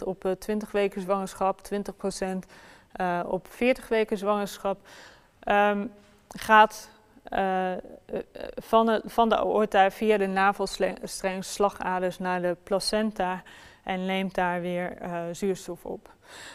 30% 0.00 0.04
op 0.04 0.24
uh, 0.24 0.30
eh, 0.30 0.38
20 0.38 0.70
weken 0.70 1.00
zwangerschap, 1.00 1.60
20% 1.74 2.38
op 3.26 3.46
40 3.50 3.88
weken 3.88 4.18
zwangerschap, 4.18 4.78
um, 5.48 5.92
gaat 6.28 6.90
van, 8.54 8.86
de, 8.86 9.02
van 9.04 9.28
de 9.28 9.36
aorta 9.36 9.90
via 9.90 10.16
de 10.16 10.26
navelstreng 10.26 11.44
slagaders 11.44 12.18
naar 12.18 12.42
de 12.42 12.56
placenta 12.62 13.42
en 13.82 14.06
neemt 14.06 14.34
daar 14.34 14.60
weer 14.60 14.98
zuurstof 15.32 15.84
op. 15.84 16.10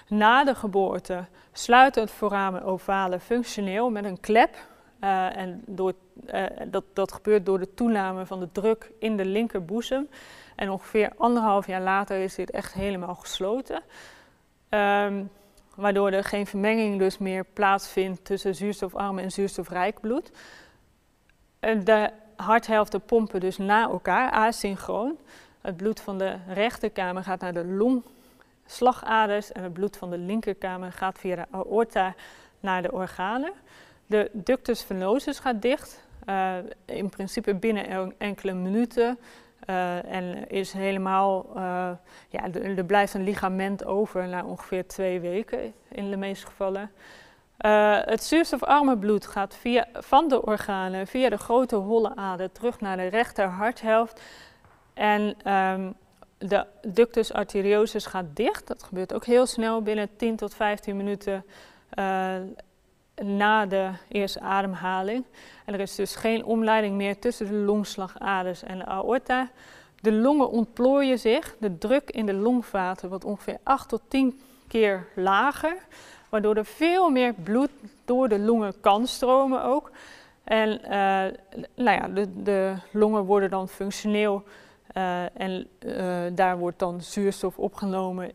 Na 0.07 0.43
de 0.43 0.55
geboorte 0.55 1.25
sluit 1.51 1.95
het 1.95 2.11
foramen 2.11 2.63
ovale 2.63 3.19
functioneel 3.19 3.89
met 3.89 4.05
een 4.05 4.19
klep. 4.19 4.55
en 4.99 5.63
door, 5.65 5.93
dat, 6.67 6.83
dat 6.93 7.11
gebeurt 7.11 7.45
door 7.45 7.59
de 7.59 7.73
toename 7.73 8.25
van 8.25 8.39
de 8.39 8.51
druk 8.51 8.91
in 8.99 9.17
de 9.17 9.25
linkerboezem. 9.25 10.07
En 10.55 10.69
ongeveer 10.69 11.11
anderhalf 11.17 11.67
jaar 11.67 11.81
later 11.81 12.17
is 12.17 12.35
dit 12.35 12.51
echt 12.51 12.73
helemaal 12.73 13.15
gesloten. 13.15 13.81
Ehm, 14.69 15.23
waardoor 15.75 16.11
er 16.11 16.23
geen 16.23 16.47
vermenging 16.47 16.99
dus 16.99 17.17
meer 17.17 17.45
plaatsvindt 17.53 18.25
tussen 18.25 18.55
zuurstofarm 18.55 19.17
en 19.17 19.31
zuurstofrijk 19.31 19.99
bloed. 19.99 20.31
De 21.59 22.09
harthelften 22.35 23.01
pompen 23.01 23.39
dus 23.39 23.57
na 23.57 23.89
elkaar, 23.89 24.31
asynchroon. 24.31 25.17
Het 25.67 25.77
bloed 25.77 25.99
van 25.99 26.17
de 26.17 26.35
rechterkamer 26.47 27.23
gaat 27.23 27.39
naar 27.39 27.53
de 27.53 27.65
longslagaders 28.65 29.51
en 29.51 29.63
het 29.63 29.73
bloed 29.73 29.97
van 29.97 30.09
de 30.09 30.17
linkerkamer 30.17 30.91
gaat 30.91 31.17
via 31.17 31.35
de 31.35 31.45
aorta 31.51 32.15
naar 32.59 32.81
de 32.81 32.91
organen. 32.91 33.51
De 34.05 34.29
ductus 34.33 34.83
venosus 34.83 35.39
gaat 35.39 35.61
dicht, 35.61 36.03
uh, 36.29 36.55
in 36.85 37.09
principe 37.09 37.55
binnen 37.55 38.13
enkele 38.17 38.53
minuten. 38.53 39.19
Uh, 39.69 40.13
en 40.13 40.49
is 40.49 40.71
helemaal, 40.71 41.45
uh, 41.55 41.89
ja, 42.29 42.53
er 42.53 42.85
blijft 42.85 43.13
een 43.13 43.23
ligament 43.23 43.85
over 43.85 44.27
na 44.27 44.43
ongeveer 44.43 44.87
twee 44.87 45.19
weken 45.19 45.73
in 45.87 46.09
de 46.09 46.17
meeste 46.17 46.45
gevallen. 46.45 46.91
Het 48.05 48.23
zuurstofarme 48.23 48.97
bloed 48.97 49.27
gaat 49.27 49.55
via, 49.55 49.87
van 49.93 50.27
de 50.27 50.45
organen 50.45 51.07
via 51.07 51.29
de 51.29 51.37
grote 51.37 51.75
holle 51.75 52.15
ader 52.15 52.51
terug 52.51 52.79
naar 52.79 52.97
de 52.97 53.07
rechter 53.07 53.45
harthelft. 53.45 54.21
En 54.97 55.51
um, 55.53 55.93
de 56.37 56.65
ductus 56.87 57.33
arteriosus 57.33 58.05
gaat 58.05 58.25
dicht. 58.33 58.67
Dat 58.67 58.83
gebeurt 58.83 59.13
ook 59.13 59.25
heel 59.25 59.45
snel, 59.45 59.81
binnen 59.81 60.09
10 60.17 60.35
tot 60.35 60.55
15 60.55 60.97
minuten 60.97 61.45
na 63.23 63.65
de 63.65 63.89
eerste 64.07 64.39
ademhaling. 64.39 65.25
En 65.65 65.73
er 65.73 65.79
is 65.79 65.95
dus 65.95 66.15
geen 66.15 66.45
omleiding 66.45 66.95
meer 66.95 67.19
tussen 67.19 67.47
de 67.47 67.53
longslagaders 67.53 68.63
en 68.63 68.77
de 68.77 68.85
aorta. 68.85 69.49
De 70.01 70.11
longen 70.11 70.49
ontplooien 70.49 71.19
zich, 71.19 71.55
de 71.59 71.77
druk 71.77 72.09
in 72.09 72.25
de 72.25 72.33
longvaten 72.33 73.09
wordt 73.09 73.25
ongeveer 73.25 73.57
8 73.63 73.89
tot 73.89 74.01
10 74.07 74.39
keer 74.67 75.07
lager, 75.15 75.77
waardoor 76.29 76.55
er 76.55 76.65
veel 76.65 77.09
meer 77.09 77.33
bloed 77.33 77.69
door 78.05 78.29
de 78.29 78.39
longen 78.39 78.73
kan 78.81 79.07
stromen 79.07 79.63
ook. 79.63 79.91
En 80.43 80.69
uh, 80.83 80.89
nou 81.75 81.97
ja, 81.97 82.07
de, 82.07 82.43
de, 82.43 82.75
longen 82.91 83.23
worden 83.23 83.49
dan 83.49 83.69
functioneel 83.69 84.43
uh, 84.97 85.39
en 85.41 85.67
uh, 85.79 86.23
daar 86.35 86.57
wordt 86.57 86.79
dan 86.79 87.01
zuurstof 87.01 87.57
opgenomen 87.57 88.31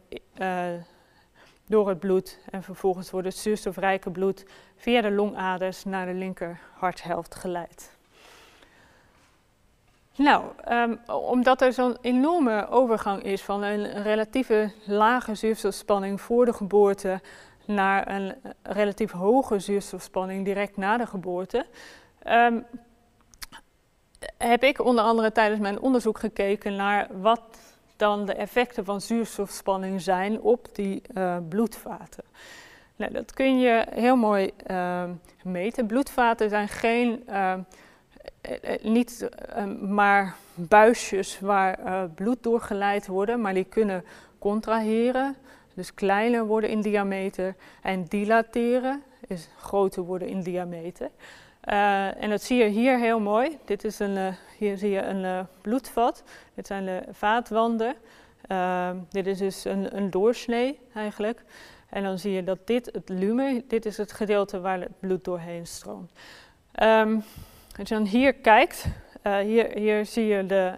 door 1.66 1.88
het 1.88 1.98
bloed. 1.98 2.38
En 2.50 2.62
vervolgens 2.62 3.10
wordt 3.10 3.26
het 3.26 3.36
zuurstofrijke 3.36 4.10
bloed 4.10 4.44
via 4.76 5.00
de 5.00 5.10
longaders 5.10 5.84
naar 5.84 6.06
de 6.06 6.14
linker 6.14 6.60
harthelft 6.74 7.34
geleid. 7.34 7.96
Nou, 10.16 10.44
um, 10.70 11.00
omdat 11.06 11.60
er 11.60 11.72
zo'n 11.72 11.96
enorme 12.00 12.68
overgang 12.68 13.22
is 13.22 13.42
van 13.42 13.62
een 13.62 14.02
relatieve 14.02 14.72
lage 14.84 15.34
zuurstofspanning 15.34 16.20
voor 16.20 16.44
de 16.44 16.52
geboorte 16.52 17.20
naar 17.66 18.10
een 18.10 18.34
relatief 18.62 19.10
hoge 19.10 19.58
zuurstofspanning 19.58 20.44
direct 20.44 20.76
na 20.76 20.96
de 20.96 21.06
geboorte, 21.06 21.66
um, 22.26 22.64
heb 24.38 24.62
ik 24.62 24.84
onder 24.84 25.04
andere 25.04 25.32
tijdens 25.32 25.60
mijn 25.60 25.80
onderzoek 25.80 26.18
gekeken 26.18 26.76
naar 26.76 27.08
wat 27.20 27.40
dan 27.96 28.26
de 28.26 28.34
effecten 28.34 28.84
van 28.84 29.00
zuurstofspanning 29.00 30.00
zijn 30.00 30.40
op 30.40 30.68
die 30.72 31.02
uh, 31.14 31.36
bloedvaten. 31.48 32.24
Nou, 32.96 33.12
dat 33.12 33.32
kun 33.32 33.60
je 33.60 33.86
heel 33.90 34.16
mooi 34.16 34.50
uh, 34.70 35.04
meten. 35.42 35.86
Bloedvaten 35.86 36.48
zijn 36.48 36.68
geen, 36.68 37.24
uh, 37.28 37.54
niet 38.82 39.28
maar 39.80 40.34
buisjes 40.54 41.40
waar 41.40 42.08
bloed 42.14 42.42
door 42.42 42.60
geleid 42.60 43.06
worden, 43.06 43.40
maar 43.40 43.54
die 43.54 43.64
kunnen 43.64 44.04
contraheren, 44.38 45.36
dus 45.74 45.94
kleiner 45.94 46.46
worden 46.46 46.70
in 46.70 46.80
diameter, 46.80 47.54
en 47.82 48.04
dilateren, 48.04 49.02
is 49.26 49.48
groter 49.58 50.02
worden 50.02 50.28
in 50.28 50.42
diameter. 50.42 51.10
Uh, 51.68 52.22
en 52.22 52.30
dat 52.30 52.42
zie 52.42 52.62
je 52.62 52.68
hier 52.68 52.98
heel 52.98 53.20
mooi. 53.20 53.58
Dit 53.64 53.84
is 53.84 53.98
een, 53.98 54.16
uh, 54.16 54.28
hier 54.58 54.76
zie 54.76 54.90
je 54.90 55.02
een 55.02 55.24
uh, 55.24 55.40
bloedvat. 55.60 56.22
Dit 56.54 56.66
zijn 56.66 56.84
de 56.84 57.02
vaatwanden. 57.10 57.94
Ehm, 58.46 58.96
dit 59.10 59.26
is 59.26 59.38
dus 59.38 59.64
een, 59.64 59.96
een, 59.96 60.10
doorsnee 60.10 60.78
eigenlijk. 60.94 61.42
En 61.88 62.02
dan 62.02 62.18
zie 62.18 62.32
je 62.32 62.44
dat 62.44 62.66
dit 62.66 62.86
het 62.92 63.08
lumen, 63.08 63.64
dit 63.68 63.86
is 63.86 63.96
het 63.96 64.12
gedeelte 64.12 64.60
waar 64.60 64.80
het 64.80 65.00
bloed 65.00 65.24
doorheen 65.24 65.66
stroomt. 65.66 66.12
Um, 66.82 67.24
als 67.78 67.88
je 67.88 67.94
dan 67.94 68.04
hier 68.04 68.34
kijkt, 68.34 68.86
hier, 69.22 69.78
hier 69.78 70.06
zie 70.06 70.26
je 70.26 70.46
de 70.46 70.74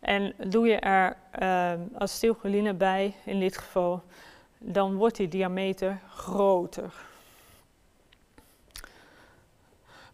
en 0.00 0.34
doe 0.36 0.66
je 0.66 0.76
er 0.76 1.16
acetylcholine 1.98 2.74
bij, 2.74 3.14
in 3.24 3.40
dit 3.40 3.58
geval, 3.58 4.02
dan 4.58 4.94
wordt 4.94 5.16
die 5.16 5.28
diameter 5.28 5.98
groter. 6.08 6.92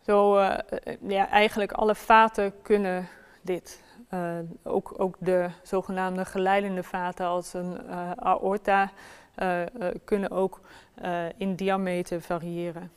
Zo, 0.04 0.40
ja, 1.00 1.28
eigenlijk 1.28 1.72
alle 1.72 1.94
vaten 1.94 2.62
kunnen 2.62 3.08
dit. 3.42 3.84
Uh, 4.16 4.38
ook, 4.62 4.94
ook, 4.96 5.14
de 5.18 5.48
zogenaamde 5.62 6.24
geleidende 6.24 6.82
vaten 6.82 7.26
als 7.26 7.54
een 7.54 7.80
uh, 7.86 8.10
aorta 8.10 8.90
uh, 9.42 9.62
kunnen 10.04 10.30
ook 10.30 10.60
in 11.36 11.54
diameter 11.54 12.20
variëren. 12.20 12.90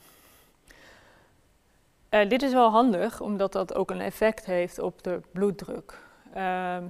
dit 2.10 2.41
is 2.41 2.51
wel 2.53 2.69
handig 2.69 3.21
omdat 3.21 3.51
dat 3.51 3.73
ook 3.73 3.91
een 3.91 4.01
effect 4.01 4.45
heeft 4.45 4.79
op 4.79 5.03
de 5.03 5.21
bloeddruk. 5.32 5.99
Ehm, 6.34 6.84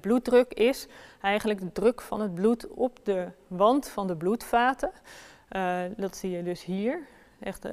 bloeddruk 0.00 0.52
is 0.52 0.86
eigenlijk 1.20 1.60
de 1.60 1.72
druk 1.72 2.00
van 2.00 2.20
het 2.20 2.34
bloed 2.34 2.68
op 2.68 2.98
de 3.02 3.28
wand 3.46 3.88
van 3.88 4.06
de 4.06 4.16
bloedvaten. 4.16 4.90
dat 5.96 6.16
zie 6.16 6.30
je 6.30 6.42
dus 6.42 6.64
hier. 6.64 7.06
Echt, 7.40 7.66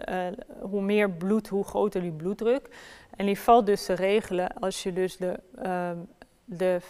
hoe 0.62 0.82
meer 0.82 1.10
bloed, 1.10 1.48
hoe 1.48 1.64
groter 1.64 2.02
die 2.02 2.12
bloeddruk. 2.12 2.70
En 3.16 3.26
die 3.26 3.40
valt 3.40 3.66
dus 3.66 3.86
te 3.86 3.94
regelen 3.94 4.54
als 4.54 4.84
je 4.84 4.94
dus 4.94 5.18
de, 5.18 5.40
uh, 5.66 5.92
de, 6.46 6.82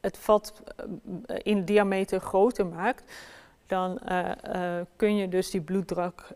het 0.00 0.18
vat 0.18 0.62
eh, 1.26 1.36
in 1.42 1.64
diameter 1.64 2.20
groter 2.20 2.66
maakt. 2.66 3.12
Dan 3.66 3.98
uh, 4.08 4.30
kun 4.96 5.16
je 5.16 5.28
dus 5.28 5.50
die 5.50 5.60
bloeddruk 5.60 6.26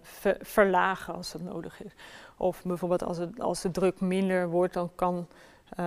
ver, 0.00 0.36
verlagen 0.40 1.14
als 1.14 1.32
dat 1.32 1.42
nodig 1.42 1.82
is. 1.82 1.92
Of 2.36 2.62
bijvoorbeeld 2.64 3.02
als, 3.02 3.18
het, 3.18 3.40
als 3.40 3.60
de 3.60 3.70
druk 3.70 4.00
minder 4.00 4.48
wordt, 4.48 4.74
dan 4.74 4.90
kan 4.94 5.28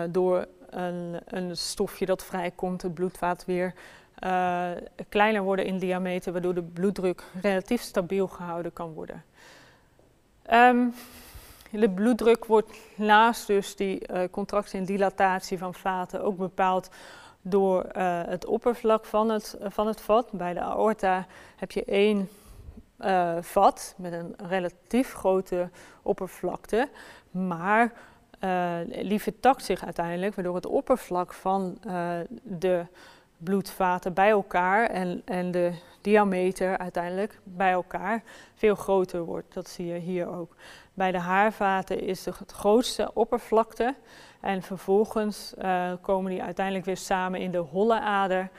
door 0.10 0.46
een, 0.70 1.20
een, 1.26 1.58
stofje 1.58 2.06
dat 2.06 2.24
vrijkomt 2.24 2.82
het 2.82 2.94
bloedvaat 2.94 3.46
weer 3.46 3.74
kleiner 5.10 5.42
worden 5.42 5.66
in 5.66 5.78
diameter, 5.78 6.32
waardoor 6.32 6.54
de 6.54 6.64
bloeddruk 6.64 7.24
relatief 7.42 7.82
stabiel 7.82 8.28
gehouden 8.28 8.74
kan 8.74 8.94
worden. 8.94 9.24
Um, 10.52 10.94
de 11.72 11.90
bloeddruk 11.90 12.46
wordt 12.46 12.72
naast 12.96 13.48
dus 13.48 13.76
die 13.76 14.12
uh, 14.12 14.22
contractie 14.32 14.80
en 14.80 14.86
dilatatie 14.86 15.58
van 15.58 15.74
vaten 15.74 16.24
ook 16.24 16.38
bepaald 16.38 16.90
door 17.42 17.86
uh, 17.86 18.22
het 18.26 18.46
oppervlak 18.46 19.06
van 19.06 19.30
het, 19.30 19.58
van 19.62 19.88
het 19.88 20.02
vat. 20.02 20.32
Bij 20.32 20.54
de 20.54 20.60
aorta 20.60 21.26
heb 21.56 21.72
je 21.72 21.86
één 21.86 22.30
vat 23.42 23.94
met 23.98 24.14
een 24.14 24.36
relatief 24.38 25.14
grote 25.14 25.70
oppervlakte, 26.02 26.90
maar 27.32 27.92
uh, 28.44 29.20
vertakt 29.20 29.64
zich 29.64 29.84
uiteindelijk, 29.84 30.36
waardoor 30.36 30.56
het 30.56 30.66
oppervlak 30.66 31.34
van 31.34 31.78
de 32.44 32.86
bloedvaten 33.46 34.14
bij 34.14 34.30
elkaar 34.30 34.90
en, 34.90 35.22
en 35.26 35.52
de 35.52 35.74
diameter 36.02 36.78
uiteindelijk 36.78 37.40
bij 37.44 37.72
elkaar 37.72 38.24
veel 38.56 38.76
groter 38.76 39.24
wordt. 39.24 39.54
Dat 39.54 39.70
zie 39.70 39.86
je 39.86 40.00
hier 40.00 40.28
ook. 40.28 40.56
Bij 40.94 41.12
de 41.12 41.20
haarvaten 41.20 42.00
is 42.02 42.24
de 42.24 42.32
grootste 42.48 43.12
oppervlakte 43.14 43.96
en 44.40 44.62
vervolgens 44.62 45.54
uh, 45.58 45.92
komen 46.02 46.32
die 46.32 46.44
uiteindelijk 46.44 46.86
weer 46.86 46.98
samen 46.98 47.40
in 47.40 47.52
de 47.52 47.58
holle 47.58 48.00
ader, 48.00 48.50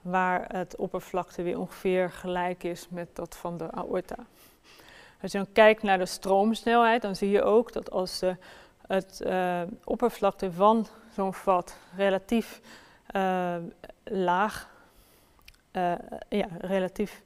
waar 0.00 0.44
het 0.52 0.76
oppervlakte 0.76 1.42
weer 1.42 1.58
ongeveer 1.58 2.10
gelijk 2.10 2.64
is 2.64 2.86
met 2.90 3.16
dat 3.16 3.36
van 3.36 3.56
de 3.56 3.70
aorta. 3.70 4.16
Als 5.22 5.32
je 5.32 5.38
dan 5.38 5.52
kijkt 5.52 5.82
naar 5.82 5.98
de 5.98 6.06
stroomsnelheid, 6.06 7.02
dan 7.02 7.16
zie 7.16 7.30
je 7.30 7.42
ook 7.42 7.72
dat 7.72 7.90
als 7.90 8.18
de, 8.18 8.36
het 8.86 9.20
uh, 9.26 9.60
oppervlakte 9.84 10.52
van 10.52 10.86
zo'n 11.14 11.34
vat 11.34 11.76
relatief 11.96 12.60
uh, 13.16 13.56
laag, 14.04 14.70
uh, 15.72 15.92
ja, 16.28 16.46
relatief 16.60 17.22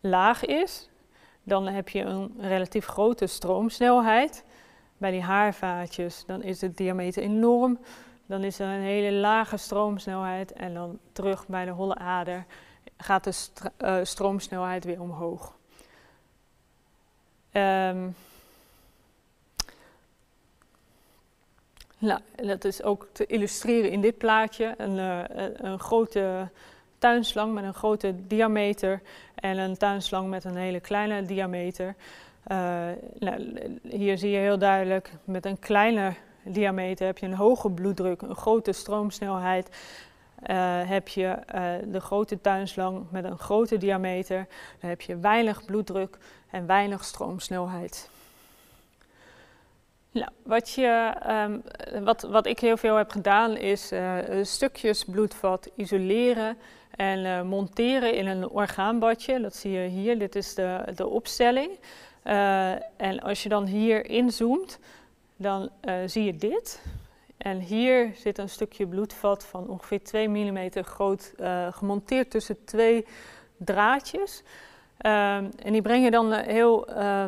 laag 0.00 0.44
is, 0.44 0.88
dan 1.42 1.66
heb 1.66 1.88
je 1.88 2.02
een 2.02 2.34
relatief 2.38 2.86
grote 2.86 3.26
stroomsnelheid. 3.26 4.44
Bij 4.98 5.10
die 5.10 5.22
haarvaatjes 5.22 6.24
dan 6.26 6.42
is 6.42 6.58
de 6.58 6.72
diameter 6.72 7.22
enorm. 7.22 7.78
Dan 8.26 8.44
is 8.44 8.58
er 8.58 8.66
een 8.66 8.80
hele 8.80 9.12
lage 9.12 9.56
stroomsnelheid 9.56 10.52
en 10.52 10.74
dan 10.74 10.98
terug 11.12 11.46
bij 11.46 11.64
de 11.64 11.70
holle 11.70 11.94
ader 11.94 12.44
gaat 12.96 13.24
de 13.24 13.48
uh, 13.78 13.98
stroomsnelheid 14.02 14.84
weer 14.84 15.00
omhoog. 15.00 15.58
Um, 17.52 18.14
nou, 22.00 22.20
dat 22.36 22.64
is 22.64 22.82
ook 22.82 23.06
te 23.12 23.26
illustreren 23.26 23.90
in 23.90 24.00
dit 24.00 24.18
plaatje. 24.18 24.74
Een, 24.76 24.96
uh, 24.96 25.20
een 25.54 25.78
grote 25.78 26.48
tuinslang 26.98 27.54
met 27.54 27.64
een 27.64 27.74
grote 27.74 28.14
diameter 28.26 29.00
en 29.34 29.58
een 29.58 29.76
tuinslang 29.76 30.28
met 30.28 30.44
een 30.44 30.56
hele 30.56 30.80
kleine 30.80 31.22
diameter. 31.22 31.94
Uh, 32.52 32.56
nou, 33.18 33.56
hier 33.82 34.18
zie 34.18 34.30
je 34.30 34.38
heel 34.38 34.58
duidelijk 34.58 35.12
met 35.24 35.46
een 35.46 35.58
kleine 35.58 36.14
diameter 36.42 37.06
heb 37.06 37.18
je 37.18 37.26
een 37.26 37.34
hoge 37.34 37.70
bloeddruk, 37.70 38.22
een 38.22 38.36
grote 38.36 38.72
stroomsnelheid. 38.72 39.68
Heb 40.86 41.08
je 41.08 41.38
de 41.86 42.00
grote 42.00 42.40
tuinslang 42.40 43.06
met 43.10 43.24
een 43.24 43.38
grote 43.38 43.76
diameter, 43.76 44.46
dan 44.80 44.90
heb 44.90 45.00
je 45.00 45.18
weinig 45.18 45.64
bloeddruk 45.64 46.18
en 46.50 46.66
weinig 46.66 47.04
stroomsnelheid. 47.04 48.10
Nou, 50.12 50.30
wat, 50.42 50.70
je, 50.70 51.14
um, 51.28 51.62
wat, 52.04 52.22
wat 52.22 52.46
ik 52.46 52.58
heel 52.58 52.76
veel 52.76 52.96
heb 52.96 53.10
gedaan 53.10 53.56
is 53.56 53.92
uh, 53.92 54.18
stukjes 54.42 55.04
bloedvat 55.04 55.70
isoleren 55.74 56.58
en 56.96 57.18
uh, 57.18 57.42
monteren 57.42 58.14
in 58.14 58.26
een 58.26 58.48
orgaanbadje. 58.48 59.40
Dat 59.40 59.56
zie 59.56 59.70
je 59.70 59.88
hier, 59.88 60.18
dit 60.18 60.36
is 60.36 60.54
de, 60.54 60.82
de 60.94 61.06
opstelling. 61.06 61.78
Uh, 62.24 62.70
en 62.96 63.20
als 63.20 63.42
je 63.42 63.48
dan 63.48 63.66
hier 63.66 64.06
inzoomt, 64.06 64.78
dan 65.36 65.70
zie 66.06 66.24
je 66.24 66.36
dit. 66.36 66.82
En 67.36 67.58
hier 67.58 68.12
zit 68.14 68.38
een 68.38 68.48
stukje 68.48 68.86
bloedvat 68.86 69.44
van 69.44 69.68
ongeveer 69.68 70.02
2 70.02 70.28
mm 70.28 70.70
groot 70.72 71.32
gemonteerd 71.70 72.30
tussen 72.30 72.64
twee 72.64 73.06
draadjes. 73.56 74.42
Um, 75.06 75.50
en 75.62 75.72
die 75.72 75.82
breng 75.82 76.04
je 76.04 76.10
dan 76.10 76.32
eh, 76.32 76.46
heel, 76.46 76.90
uh, 76.90 77.24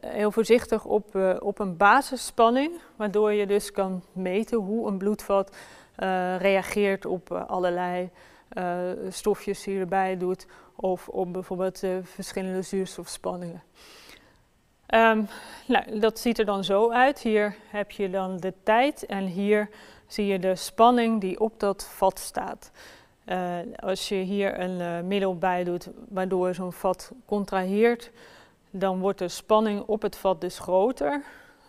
heel 0.00 0.30
voorzichtig 0.30 0.84
op, 0.84 1.14
uh, 1.14 1.36
op 1.38 1.58
een 1.58 1.76
basisspanning, 1.76 2.80
waardoor 2.96 3.32
je 3.32 3.46
dus 3.46 3.72
kan 3.72 4.02
meten 4.12 4.58
hoe 4.58 4.88
een 4.88 4.98
bloedvat 4.98 5.56
reageert 6.38 7.06
op 7.06 7.32
allerlei 7.32 8.10
stofjes 9.08 9.62
die 9.62 9.78
erbij 9.78 10.16
doet, 10.16 10.46
of 10.76 11.08
op 11.08 11.32
bijvoorbeeld 11.32 11.82
verschillende 12.02 12.62
zuurstofspanningen. 12.62 13.62
Um, 14.94 15.28
nou, 15.66 15.98
dat 15.98 16.18
ziet 16.18 16.38
er 16.38 16.44
dan 16.44 16.64
zo 16.64 16.90
uit. 16.90 17.18
Hier 17.18 17.56
heb 17.68 17.90
je 17.90 18.10
dan 18.10 18.36
de 18.36 18.52
tijd 18.62 19.06
en 19.06 19.24
hier 19.24 19.68
zie 20.06 20.26
je 20.26 20.38
de 20.38 20.56
spanning 20.56 21.20
die 21.20 21.40
op 21.40 21.60
dat 21.60 21.84
vat 21.84 22.18
staat. 22.18 22.70
Uh, 23.26 23.58
als 23.76 24.08
je 24.08 24.14
hier 24.14 24.60
een 24.60 24.80
uh, 24.80 25.00
middel 25.00 25.38
bij 25.38 25.64
doet 25.64 25.88
waardoor 26.08 26.54
zo'n 26.54 26.72
vat 26.72 27.12
contraheert, 27.26 28.10
dan 28.70 29.00
wordt 29.00 29.18
de 29.18 29.28
spanning 29.28 29.82
op 29.86 30.02
het 30.02 30.16
vat 30.16 30.40
dus 30.40 30.58
groter. 30.58 31.22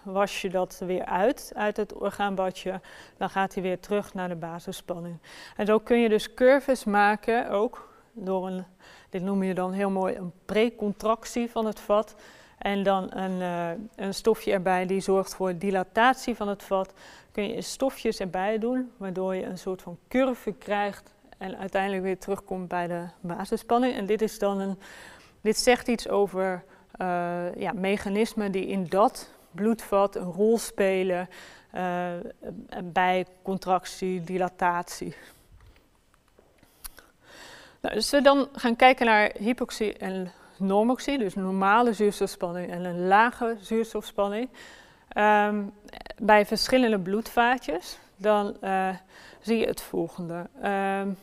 Was 0.04 0.42
je 0.42 0.50
dat 0.50 0.82
weer 0.86 1.06
uit, 1.06 1.52
uit 1.56 1.78
het 1.78 1.94
orgaanbadje, 1.94 2.82
dan 3.18 3.30
gaat 3.30 3.54
hij 3.54 3.64
weer 3.64 3.80
terug 3.80 4.14
naar 4.14 4.30
de 4.30 4.36
basisspanning. 4.36 5.18
En 5.56 5.66
zo 5.66 5.80
kun 5.80 6.00
je 6.00 6.10
dus 6.10 6.34
curves 6.34 6.84
maken, 6.84 7.50
ook 7.50 7.90
door 8.12 8.48
een, 8.48 8.64
dit 9.10 9.22
noem 9.22 9.44
je 9.44 9.54
dan 9.54 9.72
heel 9.72 9.90
mooi 9.90 10.16
een 10.16 10.32
precontractie 10.46 11.50
van 11.50 11.66
het 11.66 11.80
vat. 11.80 12.16
En 12.58 12.84
dan 12.84 13.16
een, 13.16 13.40
uh, 13.40 13.70
een 13.96 14.14
stofje 14.14 14.52
erbij 14.52 14.86
die 14.86 15.02
zorgt 15.02 15.36
voor 15.36 15.58
dilatatie 15.58 16.36
van 16.36 16.48
het 16.48 16.64
vat. 16.64 16.94
Kun 17.32 17.48
je 17.48 17.62
stofjes 17.62 18.20
erbij 18.20 18.58
doen, 18.58 18.92
waardoor 18.98 19.36
je 19.36 19.44
een 19.44 19.58
soort 19.58 19.82
van 19.82 19.98
curve 20.08 20.52
krijgt 20.52 21.13
en 21.44 21.58
uiteindelijk 21.58 22.04
weer 22.04 22.18
terugkomt 22.18 22.68
bij 22.68 22.88
de 22.88 23.04
basisspanning. 23.22 23.94
En 23.96 24.06
dit, 24.06 24.22
is 24.22 24.40
dan 24.40 24.60
een, 24.60 24.80
dit 25.42 25.58
zegt 25.58 25.88
iets 25.88 26.10
over 26.10 26.64
uh, 27.02 27.56
ja, 27.56 27.72
mechanismen 27.74 28.52
die 28.52 28.68
in 28.68 28.88
dat 28.88 29.30
bloedvat 29.52 30.16
een 30.16 30.32
rol 30.32 30.58
spelen 30.58 31.30
uh, 31.76 32.12
bij 32.84 33.26
contractie, 33.42 34.24
dilatatie. 34.24 35.16
Nou, 37.82 37.96
dus 37.96 38.10
we 38.10 38.22
dan 38.22 38.48
gaan 38.54 38.76
kijken 38.76 39.06
naar 39.06 39.32
hypoxie 39.40 39.98
en 39.98 40.32
normoxie, 40.58 41.18
dus 41.18 41.36
normale 41.36 41.94
zuurstofspanning 41.94 42.72
en 42.72 42.86
een 42.86 43.08
lage 43.08 43.58
zuurstofspanning. 43.60 44.50
Um, 45.18 45.74
bij 46.18 46.46
verschillende 46.46 47.00
bloedvaatjes, 47.00 47.98
dan 48.16 48.58
uh, 48.62 48.90
zie 49.42 49.58
je 49.58 49.66
het 49.66 49.82
volgende. 49.82 50.48
Um, 50.64 51.18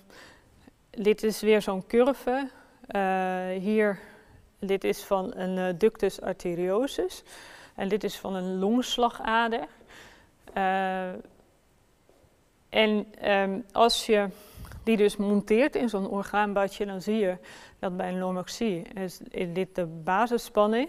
dit 0.91 1.23
is 1.23 1.41
weer 1.41 1.63
zo'n 1.63 1.87
curve. 1.87 2.49
Uh, 2.97 3.49
hier, 3.49 3.99
dit 4.59 4.85
is 4.85 5.03
van 5.03 5.33
een 5.37 5.57
uh, 5.57 5.79
ductus 5.79 6.21
arteriosus. 6.21 7.23
En 7.75 7.89
dit 7.89 8.05
is 8.05 8.19
van 8.19 8.35
een 8.35 8.59
longslagader. 8.59 9.67
Uh, 10.57 11.09
en 12.69 13.07
um, 13.31 13.65
als 13.73 14.07
je 14.07 14.29
die 14.85 14.97
dus 14.97 15.17
monteert 15.17 15.77
in 15.77 15.89
zo'n 15.89 16.09
orgaanbadje, 16.09 16.87
dan 16.87 17.03
zie 17.03 17.19
je 17.19 17.37
dat 17.79 17.97
bij 17.97 18.09
een 18.09 18.19
normoxie 18.19 18.83
is, 18.83 19.21
dit 19.53 19.75
de 19.75 19.87
basisspanning 19.87 20.89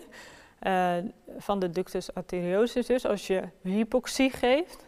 van 1.38 1.60
de 1.60 1.70
ductus 1.70 2.14
arteriosus. 2.14 2.86
Dus 2.86 3.06
als 3.06 3.28
je 3.28 3.44
hypoxie 3.62 4.30
geeft, 4.30 4.86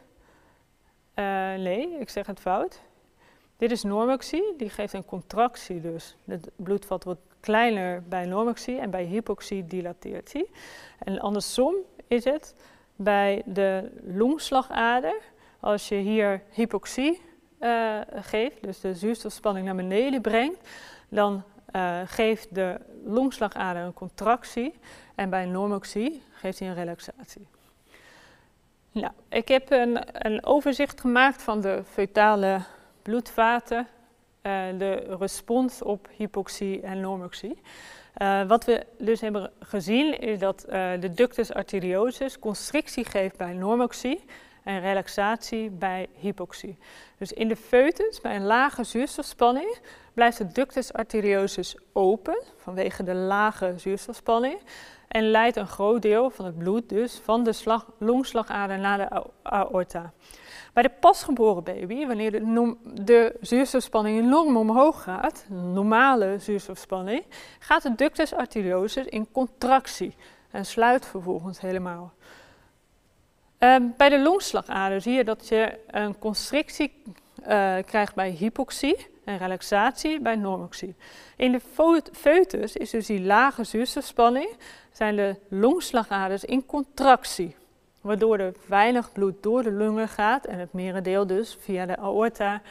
nee, 1.16 2.00
ik 2.00 2.10
zeg 2.10 2.28
het 2.28 2.40
fout. 2.40 2.82
Dit 3.58 3.72
is 3.72 3.84
normoxie, 3.84 4.54
die 4.58 4.70
geeft 4.70 4.94
een 4.94 5.06
contractie 5.06 5.82
dus. 5.82 6.16
Het 6.26 6.50
bloedvat 6.56 7.04
wordt 7.04 7.22
kleiner 7.40 8.04
bij 8.04 8.26
normoxie 8.26 8.80
en 8.80 8.90
bij 8.90 9.04
hypoxie 9.04 9.68
dilateert 9.68 10.34
hij. 10.34 10.46
En 11.00 11.20
andersom 11.20 11.76
is 12.08 12.24
het 12.24 12.56
bij 12.96 13.42
de 13.46 13.92
longslagader. 14.04 15.22
Als 15.60 15.88
je 15.88 15.96
hier 15.96 16.42
hypoxie 16.50 17.22
uh, 17.60 18.00
geeft, 18.14 18.64
dus 18.64 18.80
de 18.80 18.96
zuurstofspanning 18.96 19.66
naar 19.66 19.76
beneden 19.76 20.22
brengt, 20.22 20.70
dan 21.10 21.44
uh, 21.76 22.00
geeft 22.06 22.56
de 22.56 22.80
longslagader 23.06 23.84
een 23.84 23.94
contractie 23.94 24.74
en 25.16 25.30
bij 25.30 25.46
normoxie 25.46 26.24
geeft 26.32 26.60
hij 26.60 26.68
een 26.68 26.76
relaxatie. 26.76 27.48
Nou, 28.94 29.12
ik 29.30 29.48
heb 29.48 29.72
een, 29.72 30.00
een 30.26 30.46
overzicht 30.46 31.02
gemaakt 31.02 31.42
van 31.42 31.62
de 31.62 31.82
fetale 31.86 32.62
bloedvaten, 33.02 33.88
uh, 34.44 34.64
de 34.78 35.16
respons 35.20 35.82
op 35.82 36.08
hypoxie 36.18 36.82
en 36.82 37.00
normoxie. 37.00 37.62
Uh, 38.18 38.48
wat 38.48 38.66
we 38.66 38.86
dus 38.98 39.22
hebben 39.22 39.52
gezien 39.60 40.20
is 40.20 40.40
dat 40.40 40.66
uh, 40.70 40.92
de 41.00 41.14
ductus 41.14 41.54
arteriosus 41.54 42.40
constrictie 42.40 43.06
geeft 43.06 43.38
bij 43.38 43.54
normoxie 43.54 44.24
en 44.64 44.80
relaxatie 44.80 45.70
bij 45.70 46.08
hypoxie. 46.16 46.78
Dus 47.18 47.32
in 47.34 47.48
de 47.48 47.56
foetus, 47.56 48.22
bij 48.22 48.36
een 48.36 48.46
lage 48.46 48.84
zuurstofspanning, 48.84 49.78
blijft 50.14 50.38
de 50.38 50.48
ductus 50.48 50.94
arteriosus 50.94 51.78
open 51.94 52.44
vanwege 52.58 53.04
de 53.04 53.14
lage 53.14 53.74
zuurstofspanning 53.78 54.60
en 55.14 55.32
leidt 55.32 55.56
een 55.56 55.68
groot 55.68 56.02
deel 56.02 56.30
van 56.30 56.46
het 56.46 56.58
bloed 56.58 56.90
dus 56.90 57.22
van 57.24 57.44
de 57.44 57.54
slag, 57.54 57.86
longslagader 57.98 58.80
naar 58.80 58.98
de 58.98 59.24
aorta. 59.42 60.14
Bij 60.74 60.84
de 60.84 60.92
pasgeboren 61.00 61.64
baby, 61.64 62.06
wanneer 62.06 62.32
de, 62.32 62.76
de 62.84 63.36
zuurstofspanning 63.42 64.20
enorm 64.20 64.58
omhoog 64.58 65.04
gaat, 65.04 65.46
normale 65.50 66.36
zuurstofspanning, 66.40 67.24
gaat 67.60 67.84
de 67.84 67.96
ductus 67.96 68.34
arteriosus 68.34 69.06
in 69.06 69.32
contractie 69.32 70.16
en 70.52 70.66
sluit 70.66 71.06
vervolgens 71.06 71.60
helemaal. 71.60 72.14
Ehm, 73.58 73.84
bij 73.98 74.10
de 74.10 74.20
longslagader 74.20 75.02
zie 75.02 75.14
je 75.14 75.24
dat 75.24 75.48
je 75.48 75.80
een 75.88 76.20
constrictie 76.20 77.04
uh, 77.42 77.48
krijgt 77.86 78.16
bij 78.16 78.30
hypoxie 78.30 79.12
en 79.26 79.38
relaxatie 79.38 80.20
bij 80.20 80.36
normoxie. 80.36 80.96
In 81.36 81.52
de 81.52 81.62
foetus 82.12 82.76
is 82.76 82.90
dus 82.90 83.06
die 83.06 83.22
lage 83.22 83.64
zuurstofspanning, 83.64 84.50
zijn 84.92 85.16
de 85.16 85.36
longslagaders 85.48 86.44
in 86.44 86.66
contractie, 86.66 87.56
waardoor 88.02 88.38
er 88.38 88.54
weinig 88.68 89.12
bloed 89.12 89.44
door 89.44 89.64
de 89.64 89.72
lungen 89.72 90.08
gaat 90.08 90.46
en 90.46 90.60
het 90.60 90.74
merendeel 90.74 91.28
dus 91.28 91.58
via 91.60 91.86
de 91.86 91.98
aorta 91.98 92.62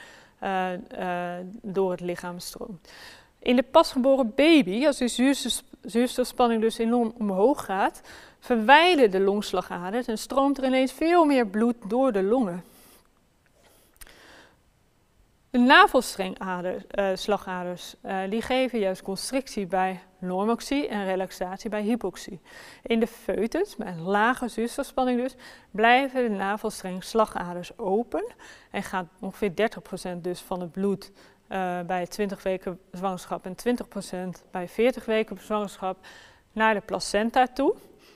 uh, 0.42 0.72
uh, 0.98 1.32
door 1.62 1.90
het 1.90 2.00
lichaam 2.00 2.38
stroomt. 2.38 2.92
In 3.38 3.56
de 3.56 3.62
pasgeboren 3.62 4.32
baby, 4.34 4.86
als 4.86 4.98
de 4.98 5.08
zuurstofspanning 5.82 6.60
dus 6.60 6.78
enorm 6.78 7.12
omhoog 7.18 7.64
gaat, 7.64 8.00
verwijden 8.40 9.10
de 9.10 9.20
longslagaders 9.20 10.06
en 10.06 10.18
stroomt 10.18 10.58
er 10.58 10.64
ineens 10.64 10.92
veel 10.92 11.24
meer 11.24 11.46
bloed 11.46 11.76
door 11.86 12.12
de 12.12 12.22
longen. 12.22 12.64
De 15.52 15.58
navelstrengslagaders 15.58 17.94
uh, 18.02 18.24
uh, 18.24 18.30
die 18.30 18.42
geven 18.42 18.78
juist 18.78 19.02
constrictie 19.02 19.66
bij 19.66 20.00
normoxie 20.18 20.88
en 20.88 21.04
relaxatie 21.04 21.70
bij 21.70 21.82
hypoxie. 21.82 22.40
In 22.82 23.00
de 23.00 23.06
foetus, 23.06 23.76
met 23.76 23.98
lage 23.98 24.48
zuurstofspanning 24.48 25.20
dus, 25.20 25.34
blijven 25.70 26.22
de 26.22 26.30
navelstrengslagaders 26.36 27.78
open 27.78 28.24
en 28.70 28.82
gaat 28.82 29.06
ongeveer 29.20 29.52
30% 30.16 30.20
dus 30.20 30.40
van 30.40 30.60
het 30.60 30.72
bloed 30.72 31.12
uh, 31.48 31.80
bij 31.80 32.06
20 32.06 32.42
weken 32.42 32.80
zwangerschap 32.92 33.46
en 33.46 33.56
20% 34.38 34.42
bij 34.50 34.68
40 34.68 35.04
weken 35.04 35.38
zwangerschap 35.40 36.06
naar 36.52 36.74
de 36.74 36.80
placenta 36.80 37.46
toe. 37.46 37.74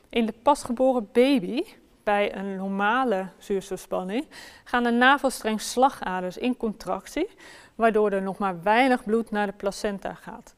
In 0.08 0.26
de 0.26 0.34
pasgeboren 0.42 1.08
baby, 1.12 1.64
bij 2.06 2.36
een 2.36 2.56
normale 2.56 3.26
zuurstofspanning, 3.38 4.26
gaan 4.64 4.82
de 4.82 4.90
navelstrengslagaders 4.90 6.36
in 6.36 6.56
contractie, 6.56 7.28
waardoor 7.74 8.10
er 8.10 8.22
nog 8.22 8.38
maar 8.38 8.62
weinig 8.62 9.04
bloed 9.04 9.30
naar 9.30 9.46
de 9.46 9.52
placenta 9.52 10.14
gaat. 10.14 10.54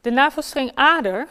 De 0.00 0.10
navelstrengader 0.10 1.28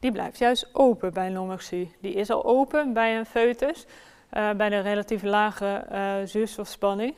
die 0.00 0.12
blijft 0.12 0.38
juist 0.38 0.68
open 0.72 1.12
bij 1.12 1.28
normoxie. 1.28 1.96
Die 2.00 2.14
is 2.14 2.30
al 2.30 2.44
open 2.44 2.92
bij 2.92 3.18
een 3.18 3.26
foetus, 3.26 3.86
uh, 4.32 4.50
bij 4.50 4.68
de 4.68 4.78
relatief 4.78 5.22
lage 5.22 5.86
uh, 5.92 6.14
zuurstofspanning. 6.24 7.14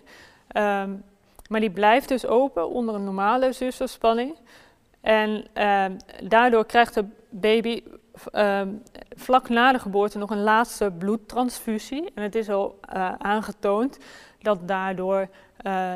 Um, 0.56 1.02
maar 1.48 1.60
die 1.60 1.70
blijft 1.70 2.08
dus 2.08 2.26
open 2.26 2.70
onder 2.70 2.94
een 2.94 3.04
normale 3.04 3.52
zuurstofspanning. 3.52 4.36
En 5.00 5.46
uh, 5.54 5.84
daardoor 6.22 6.66
krijgt 6.66 6.94
de 6.94 7.04
baby 7.28 7.82
uh, 8.32 8.62
vlak 9.16 9.48
na 9.48 9.72
de 9.72 9.78
geboorte 9.78 10.18
nog 10.18 10.30
een 10.30 10.42
laatste 10.42 10.92
bloedtransfusie. 10.98 12.12
En 12.14 12.22
het 12.22 12.34
is 12.34 12.48
al 12.48 12.78
uh, 12.94 13.12
aangetoond 13.18 13.98
dat 14.38 14.68
daardoor 14.68 15.20
uh, 15.20 15.92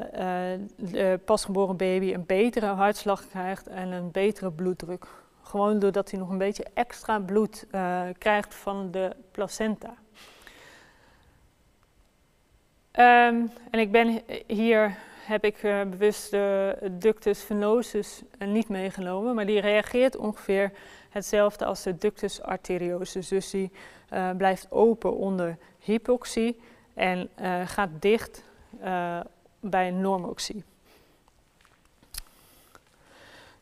de 0.76 1.20
pasgeboren 1.24 1.76
baby 1.76 2.14
een 2.14 2.26
betere 2.26 2.66
hartslag 2.66 3.28
krijgt 3.28 3.66
en 3.66 3.92
een 3.92 4.10
betere 4.10 4.50
bloeddruk. 4.50 5.06
Gewoon 5.42 5.78
doordat 5.78 6.10
hij 6.10 6.20
nog 6.20 6.30
een 6.30 6.38
beetje 6.38 6.66
extra 6.74 7.18
bloed 7.18 7.66
krijgt 8.18 8.54
van 8.54 8.90
de 8.90 9.16
placenta. 9.30 9.94
Um, 12.98 13.50
en 13.70 13.80
ik 13.80 13.92
ben 13.92 14.22
hier 14.46 14.96
heb 15.26 15.44
ik 15.44 15.58
bewust 15.90 16.30
de 16.30 16.76
ductus 16.90 17.42
venosus 17.42 18.22
niet 18.38 18.68
meegenomen, 18.68 19.34
maar 19.34 19.46
die 19.46 19.60
reageert 19.60 20.16
ongeveer 20.16 20.72
hetzelfde 21.14 21.64
als 21.64 21.82
de 21.82 21.96
ductus 21.96 22.42
arteriosus. 22.42 23.28
Dus 23.28 23.50
die 23.50 23.70
uh, 24.12 24.30
blijft 24.30 24.70
open 24.70 25.16
onder 25.16 25.56
hypoxie 25.78 26.60
en 26.94 27.28
uh, 27.40 27.60
gaat 27.66 27.90
dicht 28.00 28.44
bij 29.60 29.90
normoxie. 29.90 30.64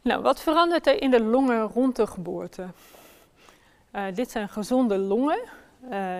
Nou, 0.03 0.23
wat 0.23 0.41
verandert 0.41 0.87
er 0.87 1.03
in 1.03 1.11
de 1.11 1.23
longen 1.23 1.63
rond 1.63 1.97
de 1.97 2.07
geboorte? 2.07 2.67
dit 4.15 4.31
zijn 4.31 4.49
gezonde 4.49 4.99
longen. 4.99 5.39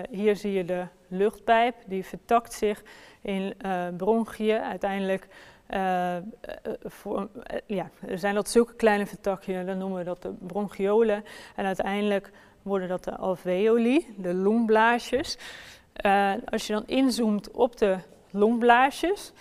hier 0.09 0.35
zie 0.35 0.51
je 0.51 0.65
de 0.65 0.85
luchtpijp, 1.07 1.75
die 1.85 2.05
vertakt 2.05 2.53
zich 2.53 2.83
in 3.21 3.55
bronchiën. 3.97 4.61
Uiteindelijk 4.61 5.27
uh, 5.75 6.15
voor, 6.83 7.29
ja, 7.65 7.89
zijn 8.15 8.35
dat 8.35 8.49
zulke 8.49 8.75
kleine 8.75 9.05
vertakjes, 9.05 9.65
dan 9.65 9.77
noemen 9.77 9.97
we 9.97 10.03
dat 10.03 10.21
de 10.21 10.33
bronchiolen. 10.39 11.23
En 11.55 11.65
uiteindelijk 11.65 12.31
worden 12.61 12.87
dat 12.87 13.03
de 13.03 13.15
alveoli, 13.15 14.15
de 14.17 14.33
longblaasjes. 14.33 15.37
als 16.45 16.67
je 16.67 16.73
dan 16.73 16.87
inzoomt 16.87 17.51
op 17.51 17.77
de 17.77 17.97
longblaasjes, 18.29 19.31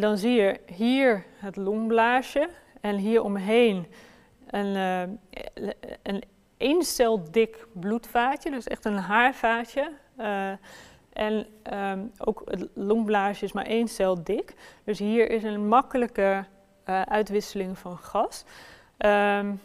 dan 0.00 0.18
zie 0.18 0.32
je 0.32 0.60
hier 0.66 1.24
het 1.36 1.56
longblaasje 1.56 2.48
en 2.80 2.96
hier 2.96 3.22
omheen 3.22 3.86
een, 4.46 4.74
een 6.02 6.22
één 6.56 6.82
cel 6.82 7.30
dik 7.30 7.66
bloedvaatje, 7.72 8.50
dus 8.50 8.66
echt 8.66 8.84
een 8.84 8.96
haarvaatje. 8.96 9.92
En 11.14 11.46
um, 11.72 12.12
ook 12.18 12.42
het 12.44 12.68
longblaasje 12.74 13.44
is 13.44 13.52
maar 13.52 13.66
één 13.66 13.88
cel 13.88 14.24
dik. 14.24 14.54
Dus 14.84 14.98
hier 14.98 15.30
is 15.30 15.42
een 15.42 15.68
makkelijke 15.68 16.44
uh, 16.88 17.02
uitwisseling 17.02 17.78
van 17.78 17.98
gas. 17.98 18.44
Um, 18.98 19.60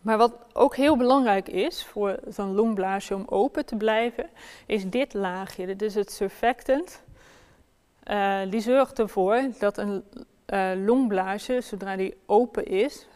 maar 0.00 0.18
wat 0.18 0.34
ook 0.52 0.76
heel 0.76 0.96
belangrijk 0.96 1.48
is 1.48 1.84
voor 1.84 2.18
zo'n 2.28 2.54
longblaasje 2.54 3.14
om 3.14 3.24
open 3.28 3.66
te 3.66 3.76
blijven, 3.76 4.28
is 4.66 4.90
dit 4.90 5.14
laagje. 5.14 5.66
Dit 5.66 5.82
is 5.82 5.94
het 5.94 6.12
surfactant. 6.12 7.02
Uh, 8.10 8.40
die 8.50 8.60
zorgt 8.60 8.98
ervoor 8.98 9.40
dat 9.58 9.78
een 9.78 10.04
uh, 10.46 10.70
longblaasje, 10.86 11.60
zodra 11.60 11.96
die 11.96 12.16
open 12.26 12.66
is, 12.66 13.06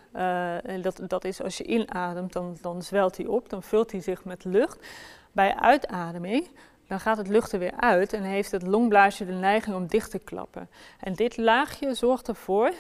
en 0.63 0.83
dat, 0.83 1.01
dat 1.07 1.25
is 1.25 1.43
als 1.43 1.57
je 1.57 1.65
inademt, 1.65 2.33
dan, 2.33 2.57
dan 2.61 2.83
zwelt 2.83 3.17
hij 3.17 3.27
op, 3.27 3.49
dan 3.49 3.63
vult 3.63 3.91
hij 3.91 4.01
zich 4.01 4.25
met 4.25 4.45
lucht. 4.45 4.87
Bij 5.33 5.55
uitademing 5.55 6.49
dan 6.89 7.01
gaat 7.01 7.17
het 7.17 7.29
lucht 7.29 7.53
er 7.53 7.59
weer 7.59 7.77
uit 7.77 8.13
en 8.13 8.23
heeft 8.23 8.51
het 8.51 8.67
longblaasje 8.67 9.27
de 9.27 9.33
neiging 9.33 9.77
om 9.77 9.87
dicht 9.87 10.11
te 10.11 10.19
klappen. 10.19 10.69
En 11.01 11.15
dit 11.15 11.37
laagje 11.37 11.95
zorgt 11.95 12.29
ervoor 12.29 12.73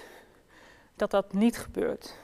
dat 0.97 1.11
dat 1.11 1.33
niet 1.33 1.59
gebeurt. 1.59 2.15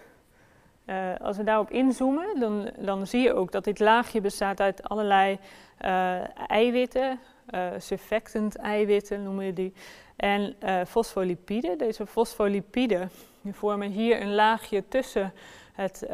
Uh, 0.86 1.14
als 1.20 1.36
we 1.36 1.44
daarop 1.44 1.70
inzoomen, 1.70 2.40
dan, 2.40 2.70
dan, 2.78 3.06
zie 3.06 3.22
je 3.22 3.34
ook 3.34 3.52
dat 3.52 3.64
dit 3.64 3.78
laagje 3.78 4.20
bestaat 4.20 4.60
uit 4.60 4.82
allerlei 4.82 5.38
uh, 5.80 6.50
eiwitten, 6.50 7.20
uh, 7.50 7.68
surfactant 7.78 8.56
eiwitten 8.56 9.22
noemen 9.22 9.46
we 9.46 9.52
die, 9.52 9.72
en 10.16 10.56
fosfolipiden. 10.86 11.78
Deze 11.78 12.06
fosfolipiden 12.06 13.10
vormen 13.50 13.90
hier 13.90 14.20
een 14.20 14.34
laagje 14.34 14.84
tussen 14.88 15.32
het, 15.72 16.06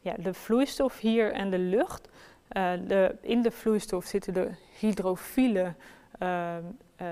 ja, 0.00 0.14
de 0.16 0.34
vloeistof 0.34 0.98
hier 0.98 1.32
en 1.32 1.50
de 1.50 1.58
lucht. 1.58 2.08
Uh, 2.56 2.72
de, 2.86 3.16
in 3.20 3.42
de 3.42 3.50
vloeistof 3.50 4.04
zitten 4.04 4.32
de 4.32 4.48
hydrofiele 4.78 5.74
uh, 6.22 6.54
uh, 7.00 7.06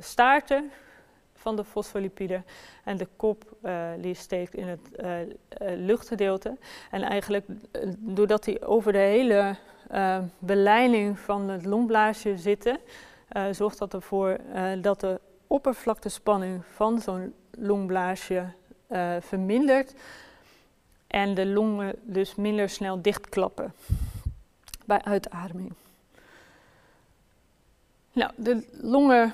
staarten 0.00 0.70
van 1.34 1.56
de 1.56 1.64
fosfolipiden 1.64 2.44
en 2.84 2.96
de 2.96 3.08
kop 3.16 3.56
die 4.00 4.14
steekt 4.14 4.54
in 4.54 4.66
het 4.66 4.80
luchtgedeelte. 5.58 6.56
En 6.90 7.02
eigenlijk 7.02 7.44
doordat 7.98 8.44
die 8.44 8.64
over 8.64 8.92
de 8.92 8.98
hele 8.98 9.56
beleiding 10.38 11.18
van 11.18 11.48
het 11.48 11.64
longblaasje 11.64 12.36
zitten, 12.36 12.78
zorgt 13.50 13.78
dat 13.78 13.94
ervoor 13.94 14.36
dat 14.80 15.00
de 15.00 15.20
oppervlaktespanning 15.46 16.62
van 16.70 17.00
zo'n 17.00 17.34
longblaasje 17.50 18.44
vermindert 19.20 19.94
en 21.06 21.34
de 21.34 21.46
longen 21.46 21.94
dus 22.02 22.34
minder 22.34 22.68
snel 22.68 23.02
dichtklappen 23.02 23.72
bij 24.86 25.02
uitademing. 25.02 25.72
Nou, 28.12 28.30
de 28.36 28.66
longen 28.80 29.32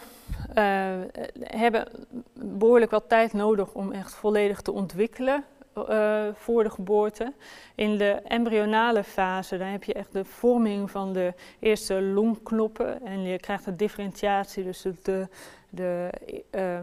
uh, 0.59 1.01
hebben 1.41 1.89
behoorlijk 2.35 2.91
wat 2.91 3.09
tijd 3.09 3.33
nodig 3.33 3.73
om 3.73 3.93
echt 3.93 4.15
volledig 4.15 4.61
te 4.61 4.73
ontwikkelen 4.73 5.45
uh, 5.79 6.25
voor 6.35 6.63
de 6.63 6.71
geboorte. 6.71 7.33
In 7.75 7.99
de 7.99 8.11
embryonale 8.11 9.05
fase 9.05 9.59
dan 9.59 9.67
heb 9.67 9.85
je 9.85 9.95
echt 9.95 10.13
de 10.13 10.25
vorming 10.25 10.91
van 10.91 11.13
de 11.13 11.35
eerste 11.59 12.03
longknoppen 12.03 13.07
en 13.07 13.23
je 13.23 13.39
krijgt 13.39 13.65
de 13.65 13.77
differentiatie, 13.77 14.65
dus 14.65 14.85
de, 15.03 15.29
de, 15.71 16.11
uh, 16.51 16.79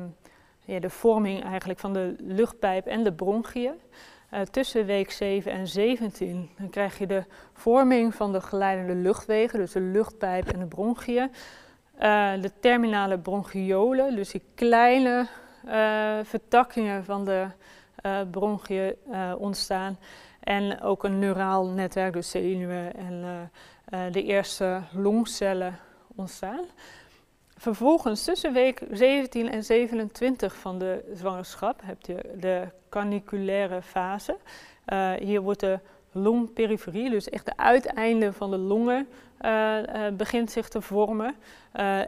ja, 0.66 0.80
de 0.80 0.90
vorming 0.90 1.44
eigenlijk 1.44 1.80
van 1.80 1.94
de 1.94 2.16
luchtpijp 2.20 2.86
en 2.86 3.04
de 3.04 3.14
bronchiën. 3.14 3.80
Uh, 4.34 4.42
tussen 4.42 4.86
week 4.86 5.12
7 5.12 5.52
en 5.52 5.68
17 5.68 6.50
dan 6.58 6.70
krijg 6.70 6.98
je 6.98 7.08
de 7.08 7.24
vorming 7.54 8.16
van 8.16 8.32
de 8.32 8.42
geleidende 8.42 8.96
luchtwegen, 8.96 9.60
dus 9.60 9.72
de 9.72 9.82
luchtpijp 9.82 10.48
en 10.48 10.60
de 10.60 10.66
bronchiën. 10.66 11.32
de 12.42 12.52
terminale 12.60 13.20
bronchiolen, 13.20 14.16
dus 14.16 14.32
die 14.32 14.42
kleine 14.56 15.28
vertakkingen 16.24 17.06
van 17.06 17.26
de 17.26 17.48
bronchiën 18.32 18.96
ontstaan. 19.38 19.98
En 20.40 20.82
ook 20.82 21.04
een 21.04 21.20
neuraal 21.20 21.66
netwerk, 21.66 22.14
dus 22.14 22.30
zenuwen 22.30 22.96
en 22.96 23.52
de 24.12 24.24
eerste 24.24 24.82
longcellen 24.92 25.80
ontstaan. 26.16 26.66
Vervolgens 27.60 28.24
tussen 28.24 28.54
week 28.54 28.82
17 28.92 29.52
en 29.52 29.64
27 29.64 30.56
van 30.56 30.80
de 30.80 31.12
zwangerschap 31.14 31.82
heb 31.84 31.98
je 32.02 32.32
de 32.40 32.68
caniculaire 32.90 33.82
fase. 33.82 34.38
Uh, 34.88 35.12
hier 35.12 35.42
wordt 35.42 35.60
de 35.60 35.80
longperiferie, 36.12 37.10
dus 37.10 37.30
echt 37.30 37.46
de 37.46 37.58
uiteinde 37.58 38.34
van 38.34 38.52
de 38.52 38.58
longen, 38.58 39.08
uh, 39.42 39.78
uh, 39.78 40.08
begint 40.14 40.52
zich 40.52 40.70
te 40.70 40.82
vormen. 40.82 41.36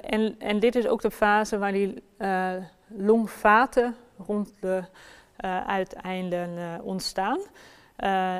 en, 0.01 0.35
en 0.39 0.59
dit 0.59 0.75
is 0.75 0.87
ook 0.87 1.01
de 1.01 1.11
fase 1.11 1.57
waar 1.57 1.71
die 1.71 2.03
longvaten 2.87 3.95
rond 4.27 4.53
de 4.59 4.83
uiteinden 5.65 6.81
ontstaan. 6.83 7.39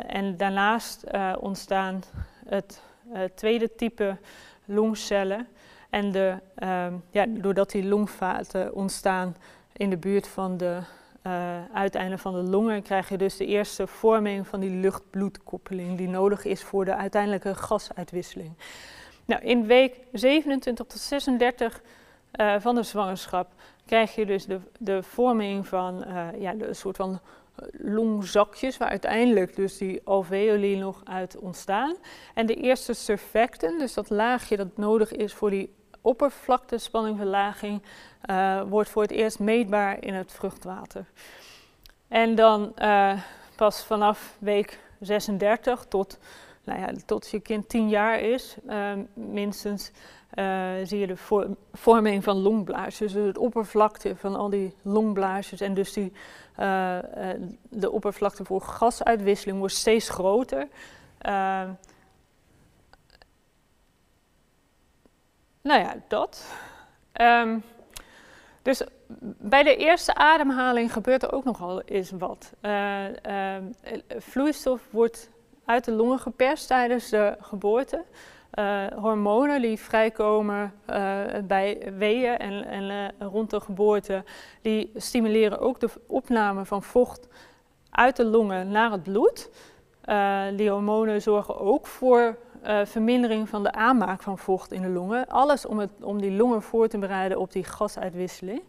en 0.08 0.38
daarnaast 0.38 1.04
ontstaan 1.40 2.04
het 2.46 2.82
tweede 3.36 3.76
type 3.76 4.18
longcellen. 4.66 5.48
En 5.92 6.12
de, 6.12 6.38
uh, 6.64 6.86
ja, 7.10 7.26
doordat 7.28 7.72
die 7.72 7.84
longvaten 7.84 8.74
ontstaan 8.74 9.36
in 9.74 9.90
de 9.90 9.98
buurt 9.98 10.28
van 10.28 10.58
de 10.58 10.80
uh, 11.28 11.66
uiteinden 11.74 12.20
van 12.20 12.34
de 12.34 12.50
longen, 12.50 12.82
krijg 12.82 13.10
je 13.10 13.18
dus 13.18 13.38
de 13.38 13.46
eerste 13.46 13.88
vorming 13.88 14.48
van 14.48 14.60
die 14.60 14.70
lucht-bloedkoppeling 14.70 15.98
die 15.98 16.08
nodig 16.08 16.46
is 16.46 16.64
voor 16.64 16.86
de 16.86 16.96
uiteindelijke 16.96 17.56
gasuitwisseling. 17.56 18.54
Nou, 19.26 19.42
in 19.42 19.66
week 19.66 19.96
27 20.12 20.86
tot 20.86 21.00
36 21.00 21.82
uh, 22.36 22.56
van 22.60 22.76
de 22.76 22.84
zwangerschap 22.84 23.48
krijg 23.86 24.16
je 24.16 24.26
dus 24.26 24.46
de, 24.46 24.60
de 24.80 25.04
vorming 25.04 25.68
van 25.68 26.04
uh, 26.08 26.28
ja, 26.40 26.54
een 26.60 26.76
soort 26.76 26.96
van 26.96 27.20
longzakjes, 27.72 28.78
waar 28.78 28.90
uiteindelijk 28.90 29.56
dus 29.56 29.78
die 29.78 30.02
alveoli 30.04 30.78
nog 30.78 31.02
uit 31.04 31.38
ontstaan. 31.38 31.96
En 32.34 32.46
de 32.46 32.56
eerste 32.56 32.94
surfactant, 32.94 33.80
dus 33.80 33.94
dat 33.94 34.10
laagje 34.10 34.58
dat 34.58 34.78
nodig 34.78 35.12
is 35.12 35.34
voor 35.34 35.50
die 35.50 35.74
oppervlaktespanningverlaging 36.02 37.82
uh, 38.30 38.62
wordt 38.62 38.90
voor 38.90 39.02
het 39.02 39.12
eerst 39.12 39.40
meetbaar 39.40 40.04
in 40.04 40.14
het 40.14 40.32
vruchtwater. 40.32 41.06
En 42.08 42.36
dan 42.36 42.74
uh, 42.78 43.14
pas 43.56 43.84
vanaf 43.84 44.36
week 44.40 44.80
36 45.00 45.86
tot, 45.90 46.20
nou 46.64 46.80
ja, 46.80 46.92
tot 47.06 47.30
je 47.30 47.40
kind 47.40 47.70
10 47.70 47.90
jaar 47.90 48.20
is, 48.20 48.56
uh, 48.68 48.92
minstens, 49.14 49.92
zie 50.84 51.00
je 51.00 51.08
de 51.08 51.48
vorming 51.74 52.24
van 52.24 52.38
longblaasjes. 52.38 53.14
Dus 53.14 53.26
het 53.26 53.38
oppervlakte 53.38 54.16
van 54.16 54.36
al 54.36 54.50
die 54.50 54.76
longblaasjes 54.82 55.62
en 55.62 55.74
dus 55.74 55.94
die, 55.94 56.14
de 57.70 57.92
oppervlakte 57.92 58.46
voor 58.46 58.62
gasuitwisseling 58.62 59.60
wordt 59.60 59.74
steeds 59.74 60.10
groter. 60.10 60.68
Nou 65.62 65.80
ja, 65.80 65.96
dat. 66.08 66.46
Um, 67.22 67.64
dus 68.62 68.82
bij 69.38 69.64
de 69.64 69.76
eerste 69.76 70.16
ademhaling 70.16 70.94
gebeurt 70.94 71.24
er 71.24 71.34
ook 71.34 71.44
nogal 71.44 71.82
eens 71.82 72.12
wat. 72.12 72.54
Uh, 72.62 73.06
uh, 73.08 73.56
vloeistof 74.18 74.82
wordt 74.90 75.30
uit 75.66 75.86
de 75.86 75.92
longen 75.92 76.20
geperst 76.20 76.68
tijdens 76.68 77.10
de 77.10 77.36
geboorte. 77.40 78.04
Uh, 78.60 78.86
hormonen 78.88 79.62
die 79.62 79.80
vrijkomen 79.80 80.74
uh, 80.90 81.22
bij 81.44 81.94
weeën 81.98 82.38
en, 82.38 82.66
en 82.66 83.12
rond 83.20 83.50
de 83.50 83.60
geboorte, 83.60 84.24
die 84.62 84.92
stimuleren 84.96 85.60
ook 85.60 85.80
de 85.80 85.90
opname 86.08 86.66
van 86.66 86.84
vocht 86.84 87.28
uit 87.90 88.16
de 88.16 88.26
longen 88.26 88.72
naar 88.72 88.92
het 88.92 89.04
bloed. 89.04 89.50
die 90.56 90.70
hormonen 90.70 91.22
zorgen 91.22 91.60
ook 91.60 91.88
voor 91.88 92.38
uh, 92.68 92.86
vermindering 92.86 93.50
van 93.50 93.64
de 93.64 93.72
aanmaak 93.72 94.22
van 94.22 94.38
vocht 94.38 94.72
in 94.72 94.82
de 94.82 94.90
longen. 94.90 95.28
Alles 95.28 95.66
om, 95.66 95.80
het, 95.80 95.90
om 96.02 96.22
die 96.22 96.32
longen 96.32 96.62
voor 96.62 96.88
te 96.88 96.98
bereiden 96.98 97.40
op 97.40 97.52
die 97.52 97.64
gasuitwisseling. 97.64 98.62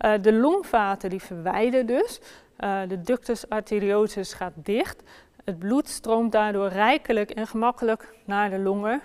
Uh, 0.00 0.12
de 0.20 0.32
longvaten 0.32 1.10
die 1.10 1.22
verwijden 1.22 1.86
dus. 1.86 2.20
Uh, 2.60 2.80
de 2.88 3.00
ductus 3.00 3.48
arteriosus 3.48 4.32
gaat 4.32 4.52
dicht. 4.54 5.02
Het 5.44 5.58
bloed 5.58 5.88
stroomt 5.88 6.32
daardoor 6.32 6.68
rijkelijk 6.68 7.30
en 7.30 7.46
gemakkelijk 7.46 8.14
naar 8.24 8.50
de 8.50 8.58
longen, 8.58 9.02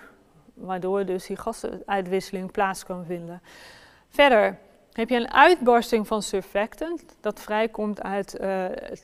waardoor 0.54 1.04
dus 1.04 1.26
die 1.26 1.36
gasuitwisseling 1.36 2.50
plaats 2.50 2.84
kan 2.84 3.04
vinden. 3.04 3.42
Verder 4.08 4.58
heb 4.92 5.08
je 5.08 5.16
een 5.16 5.32
uitbarsting 5.32 6.06
van 6.06 6.22
surfactant, 6.22 7.16
dat 7.20 7.40
vrijkomt 7.40 8.02
uit 8.02 8.36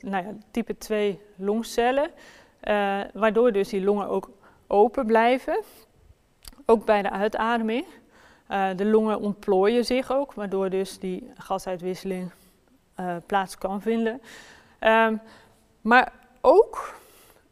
nou 0.00 0.24
ja, 0.24 0.34
type 0.50 0.78
2 0.78 1.20
longcellen, 1.36 2.10
waardoor 3.12 3.52
dus 3.52 3.68
die 3.68 3.84
longen 3.84 4.08
ook 4.08 4.30
open 4.68 5.06
blijven, 5.06 5.62
ook 6.66 6.84
bij 6.84 7.02
de 7.02 7.10
uitademing. 7.10 7.86
Uh, 8.50 8.68
de 8.76 8.84
longen 8.84 9.20
ontplooien 9.20 9.84
zich 9.84 10.12
ook, 10.12 10.32
waardoor 10.32 10.70
dus 10.70 10.98
die 10.98 11.30
gasuitwisseling 11.36 12.30
uh, 13.00 13.16
plaats 13.26 13.58
kan 13.58 13.82
vinden. 13.82 14.22
Um, 14.80 15.20
maar 15.80 16.12
ook 16.40 16.94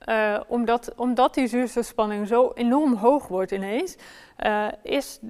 uh, 0.08 0.40
omdat, 0.46 0.92
omdat 0.96 1.34
die 1.34 1.46
zuurstofspanning 1.46 2.26
zo 2.26 2.52
enorm 2.54 2.94
hoog 2.94 3.28
wordt 3.28 3.50
ineens, 3.52 3.96
is, 4.82 5.20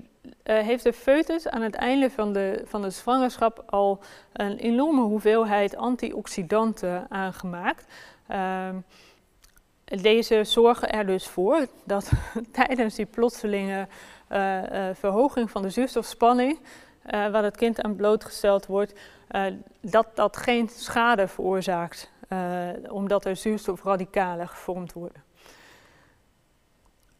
heeft 0.42 0.84
de 0.84 0.92
foetus 0.92 1.48
aan 1.48 1.62
het 1.62 1.74
einde 1.74 2.10
van 2.10 2.32
de, 2.32 2.62
van 2.64 2.82
de 2.82 2.90
zwangerschap 2.90 3.62
al 3.66 4.00
een 4.32 4.56
enorme 4.56 5.02
hoeveelheid 5.02 5.76
antioxidanten 5.76 7.06
aangemaakt. 7.08 7.86
Um, 8.30 8.84
deze 9.86 10.44
zorgen 10.44 10.90
er 10.90 11.06
dus 11.06 11.26
voor 11.26 11.66
dat 11.84 12.10
tijdens 12.52 12.94
die 12.94 13.06
plotselinge 13.06 13.86
uh, 14.32 14.62
uh, 14.62 14.88
verhoging 14.94 15.50
van 15.50 15.62
de 15.62 15.70
zuurstofspanning, 15.70 16.58
uh, 16.58 16.60
waar 17.10 17.44
het 17.44 17.56
kind 17.56 17.82
aan 17.82 17.96
blootgesteld 17.96 18.66
wordt, 18.66 18.92
dat 19.80 20.06
dat 20.14 20.36
geen 20.36 20.68
schade 20.68 21.28
veroorzaakt, 21.28 22.10
omdat 22.88 23.24
er 23.24 23.36
zuurstofradicalen 23.36 24.48
gevormd 24.48 24.92
worden. 24.92 25.24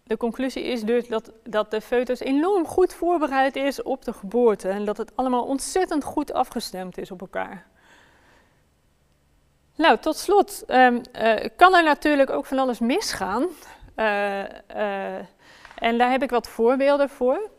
De 0.02 0.16
conclusie 0.16 0.62
is 0.62 0.82
dus 0.82 1.08
dat, 1.08 1.32
dat 1.42 1.70
de 1.70 1.80
foetus 1.80 2.20
enorm 2.20 2.66
goed 2.66 2.94
voorbereid 2.94 3.56
is 3.56 3.82
op 3.82 4.04
de 4.04 4.12
geboorte 4.12 4.68
en 4.68 4.84
dat 4.84 4.96
het 4.96 5.16
allemaal 5.16 5.44
ontzettend 5.44 6.04
goed 6.04 6.32
afgestemd 6.32 6.98
is 6.98 7.10
op 7.10 7.20
elkaar. 7.20 7.66
Nou, 9.76 9.98
tot 9.98 10.16
slot 10.16 10.64
um, 10.68 11.00
uh, 11.20 11.34
kan 11.56 11.74
er 11.74 11.82
natuurlijk 11.82 12.30
ook 12.30 12.46
van 12.46 12.58
alles 12.58 12.78
misgaan. 12.78 13.46
Uh, 13.96 14.38
uh, 14.76 15.16
en 15.78 15.98
daar 15.98 16.10
heb 16.10 16.22
ik 16.22 16.30
wat 16.30 16.48
voorbeelden 16.48 17.08
voor. 17.08 17.50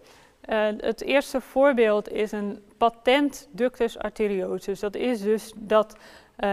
het 0.78 1.02
eerste 1.02 1.42
voorbeeld 1.42 2.10
is 2.10 2.32
een 2.32 2.64
patent 2.78 3.48
ductus 3.52 3.98
arteriosus. 3.98 4.80
Dat 4.80 4.96
is 4.96 5.22
dus 5.22 5.54
dat 5.56 5.96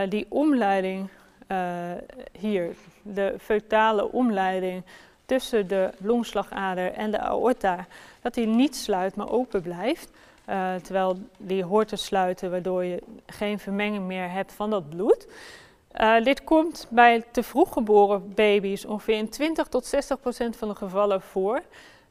die 0.09 0.27
omleiding 0.29 1.09
hier, 2.33 2.74
de 3.03 3.35
feutale 3.40 4.12
omleiding 4.12 4.85
tussen 5.27 5.66
de 5.68 5.90
longslagader 5.98 6.92
en 6.92 7.11
de 7.11 7.18
aorta, 7.18 7.87
dat 8.20 8.35
die 8.35 8.46
niet 8.46 8.77
sluit, 8.77 9.16
maar 9.16 9.31
open 9.31 9.62
blijft. 9.62 10.11
Uh, 10.48 10.74
terwijl 10.74 11.18
die 11.38 11.64
hoort 11.64 11.88
te 11.88 11.96
sluiten, 11.96 12.50
waardoor 12.50 12.85
je 12.85 13.02
geen 13.26 13.59
vermenging 13.59 14.07
meer 14.07 14.30
hebt 14.30 14.52
van 14.52 14.70
dat 14.70 14.88
bloed. 14.88 15.26
Uh, 16.00 16.22
dit 16.22 16.44
komt 16.44 16.87
bij 16.90 17.24
te 17.30 17.42
vroeg 17.42 17.72
geboren 17.72 18.35
baby's 18.35 18.85
ongeveer 18.85 19.16
in 19.16 19.28
20 19.28 19.66
tot 19.66 19.87
60 19.87 20.20
procent 20.20 20.57
van 20.57 20.68
de 20.68 20.74
gevallen 20.74 21.20
voor. 21.20 21.62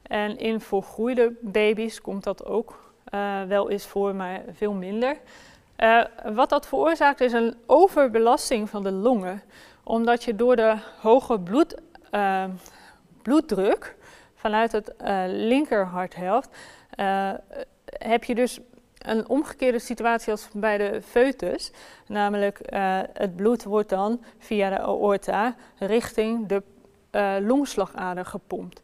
En 0.01 0.37
in 0.37 0.61
volgroeide 0.61 1.33
baby's 1.41 2.01
komt 2.01 2.23
dat 2.23 2.45
ook 2.45 2.93
uh, 3.13 3.41
wel 3.43 3.69
eens 3.69 3.85
voor, 3.85 4.15
maar 4.15 4.41
veel 4.51 4.73
minder. 4.73 5.17
Uh, 5.77 6.03
wat 6.33 6.49
dat 6.49 6.67
veroorzaakt 6.67 7.21
is 7.21 7.33
een 7.33 7.55
overbelasting 7.65 8.69
van 8.69 8.83
de 8.83 8.91
longen, 8.91 9.41
omdat 9.83 10.23
je 10.23 10.35
door 10.35 10.55
de 10.55 10.75
hoge 11.01 11.39
bloed, 11.39 11.75
bloeddruk 13.21 13.95
vanuit 14.35 14.71
het 14.71 14.93
linkerharthelft 15.27 16.49
heb 18.09 18.23
je 18.23 18.35
dus 18.35 18.59
een 18.97 19.29
omgekeerde 19.29 19.79
situatie 19.79 20.31
als 20.31 20.49
bij 20.53 20.77
de 20.77 21.01
foetus. 21.01 21.71
Namelijk, 22.07 22.59
uh, 22.73 22.99
het 23.13 23.35
bloed 23.35 23.63
wordt 23.63 23.89
dan 23.89 24.23
via 24.37 24.69
de 24.69 24.79
aorta 24.79 25.55
richting 25.77 26.47
de 26.47 26.63
uh, 27.11 27.35
longslagader 27.39 28.25
gepompt. 28.25 28.81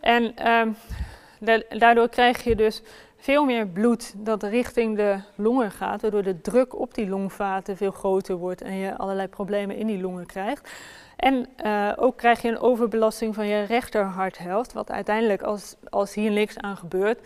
En 0.00 0.34
uh, 0.38 1.62
daardoor 1.78 2.08
krijg 2.08 2.44
je 2.44 2.56
dus 2.56 2.82
veel 3.16 3.44
meer 3.44 3.66
bloed 3.66 4.14
dat 4.16 4.42
richting 4.42 4.96
de 4.96 5.18
longen 5.34 5.70
gaat, 5.70 6.02
waardoor 6.02 6.22
de 6.22 6.40
druk 6.40 6.78
op 6.78 6.94
die 6.94 7.08
longvaten 7.08 7.76
veel 7.76 7.90
groter 7.90 8.36
wordt 8.36 8.62
en 8.62 8.74
je 8.74 8.96
allerlei 8.96 9.28
problemen 9.28 9.76
in 9.76 9.86
die 9.86 10.00
longen 10.00 10.26
krijgt. 10.26 10.70
En 11.16 11.46
uh, 11.64 11.92
ook 11.96 12.16
krijg 12.16 12.42
je 12.42 12.48
een 12.48 12.58
overbelasting 12.58 13.34
van 13.34 13.46
je 13.46 13.62
rechter 13.62 14.04
harthelft, 14.04 14.72
wat 14.72 14.90
uiteindelijk, 14.90 15.42
als, 15.42 15.76
als 15.88 16.14
hier 16.14 16.30
niks 16.30 16.58
aan 16.58 16.76
gebeurt, 16.76 17.20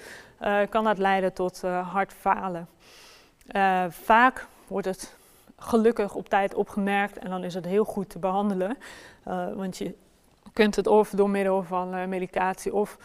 kan 0.70 0.84
dat 0.84 0.98
leiden 0.98 1.32
tot 1.32 1.62
uh, 1.64 1.92
hartfalen. 1.92 2.68
vaak 3.88 4.46
wordt 4.66 4.86
het 4.86 5.16
gelukkig 5.58 6.14
op 6.14 6.28
tijd 6.28 6.54
opgemerkt 6.54 7.18
en 7.18 7.30
dan 7.30 7.44
is 7.44 7.54
het 7.54 7.64
heel 7.64 7.84
goed 7.84 8.10
te 8.10 8.18
behandelen, 8.18 8.78
want 9.54 9.78
je 9.78 9.94
kunt 10.52 10.76
het 10.76 10.86
of 10.86 11.10
door 11.10 11.30
middel 11.30 11.62
van 11.62 12.08
medicatie 12.08 12.74
of 12.74 12.98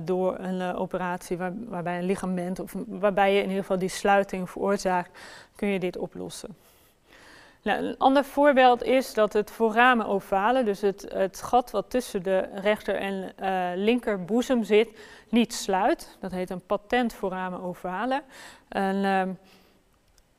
door 0.00 0.38
een 0.38 0.74
operatie 0.74 1.36
waar, 1.36 1.52
waarbij 1.68 1.98
een 1.98 2.04
ligament 2.04 2.58
of 2.60 2.74
waarbij 2.86 3.32
je 3.32 3.38
in 3.38 3.48
ieder 3.48 3.60
geval 3.60 3.78
die 3.78 3.88
sluiting 3.88 4.50
veroorzaakt, 4.50 5.18
kun 5.56 5.68
je 5.68 5.78
dit 5.78 5.96
oplossen. 5.96 6.56
Nou, 7.66 7.84
een 7.84 7.98
ander 7.98 8.24
voorbeeld 8.24 8.82
is 8.82 9.14
dat 9.14 9.32
het 9.32 9.50
foramen 9.50 10.06
ovale, 10.06 10.62
dus 10.62 10.80
het, 10.80 11.06
het 11.14 11.42
gat 11.42 11.70
wat 11.70 11.90
tussen 11.90 12.22
de 12.22 12.48
rechter 12.54 12.96
en 12.96 13.32
uh, 13.42 13.68
linker 13.74 14.24
boezem 14.24 14.64
zit, 14.64 14.98
niet 15.28 15.54
sluit. 15.54 16.16
Dat 16.20 16.30
heet 16.30 16.50
een 16.50 16.66
patent 16.66 17.12
foramen 17.12 17.62
ovale. 17.62 18.22
En, 18.68 19.38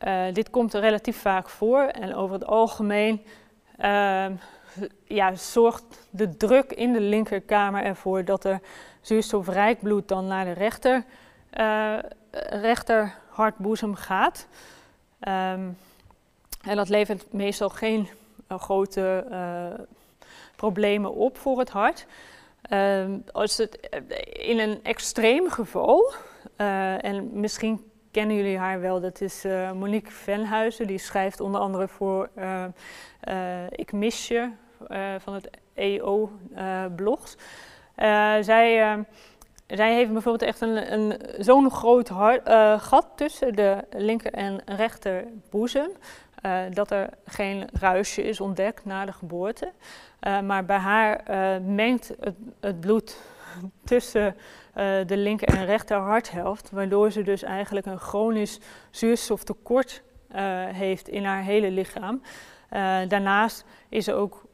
uh, 0.08 0.34
dit 0.34 0.50
komt 0.50 0.74
er 0.74 0.82
relatief 0.82 1.18
vaak 1.18 1.50
voor 1.50 1.82
en 1.82 2.16
over 2.16 2.34
het 2.34 2.46
algemeen 2.46 3.22
ehm, 3.78 4.34
ja, 5.04 5.36
zorgt 5.36 6.08
de 6.10 6.38
druk 6.38 6.72
in 6.72 6.94
de 6.94 7.02
linkerkamer 7.02 7.84
ervoor 7.84 8.26
dat 8.26 8.44
er 8.44 8.60
zuurstofrijk 9.02 9.82
bloed 9.82 10.08
dan 10.08 10.28
naar 10.28 10.46
de 10.46 10.52
rechter, 10.52 11.04
uh, 11.60 11.98
rechter 12.50 13.16
hartboezem 13.30 13.96
gaat. 13.96 14.48
Um, 15.28 15.78
en 16.62 16.76
dat 16.76 16.90
levert 16.90 17.34
meestal 17.34 17.70
geen 17.70 18.08
uh, 18.52 18.60
grote 18.60 19.26
uh, 19.32 19.86
problemen 20.56 21.14
op 21.14 21.38
voor 21.38 21.60
het 21.60 21.70
hart. 21.70 22.06
Uh, 22.70 23.06
als 23.32 23.58
het 23.58 23.80
eh, 23.80 24.50
in 24.50 24.60
een 24.60 24.80
extreem 24.84 25.50
geval, 25.50 26.14
en 27.02 27.30
misschien 27.40 27.92
kennen 28.12 28.36
jullie 28.36 28.58
haar 28.58 28.82
wel, 28.82 29.00
dat 29.00 29.22
is 29.22 29.44
Monique 29.74 30.12
Venhuizen, 30.12 30.88
die 30.88 30.98
schrijft 30.98 31.40
onder 31.40 31.62
andere 31.62 31.88
voor 31.88 32.30
Ik 33.70 33.92
Mis 33.92 34.28
Je 34.28 34.50
van 35.20 35.34
het 35.34 35.50
EO-blogs. 35.74 37.38
zij 38.42 39.06
zij 39.68 39.94
heeft 39.94 40.12
bijvoorbeeld 40.12 40.50
echt 40.50 40.62
een, 40.62 40.94
een 40.94 41.22
zo'n 41.38 41.72
groot 41.72 42.08
hart, 42.08 42.50
gat 42.82 43.08
tussen 43.16 43.56
de 43.56 43.84
linker 43.90 44.34
en 44.34 44.62
rechter 44.66 45.24
boezem. 45.50 45.90
Uh, 46.46 46.62
dat 46.74 46.92
er 46.92 47.10
geen 47.26 47.70
ruisje 47.72 48.24
is 48.24 48.40
ontdekt 48.40 48.86
na 48.86 49.06
de 49.06 49.12
geboorte. 49.12 49.72
Uh, 50.28 50.42
maar 50.42 50.66
bij 50.66 50.78
haar 50.78 51.22
uh, 51.30 51.66
mengt 51.66 52.12
het, 52.20 52.36
het, 52.60 52.80
bloed 52.80 53.22
tussen 53.84 54.36
de 55.08 55.18
linker 55.18 55.48
en 55.48 55.66
rechter 55.66 55.98
harthelft, 55.98 56.72
waardoor 56.72 57.12
ze 57.12 57.22
dus 57.22 57.44
eigenlijk 57.44 57.86
een 57.86 58.00
chronisch 58.00 58.60
zuurstoftekort 58.90 60.04
heeft 60.72 61.08
in 61.08 61.26
haar 61.26 61.42
hele 61.42 61.72
lichaam. 61.72 62.22
daarnaast 63.08 63.66
is 63.90 64.08
er 64.08 64.16
ook, 64.16 64.46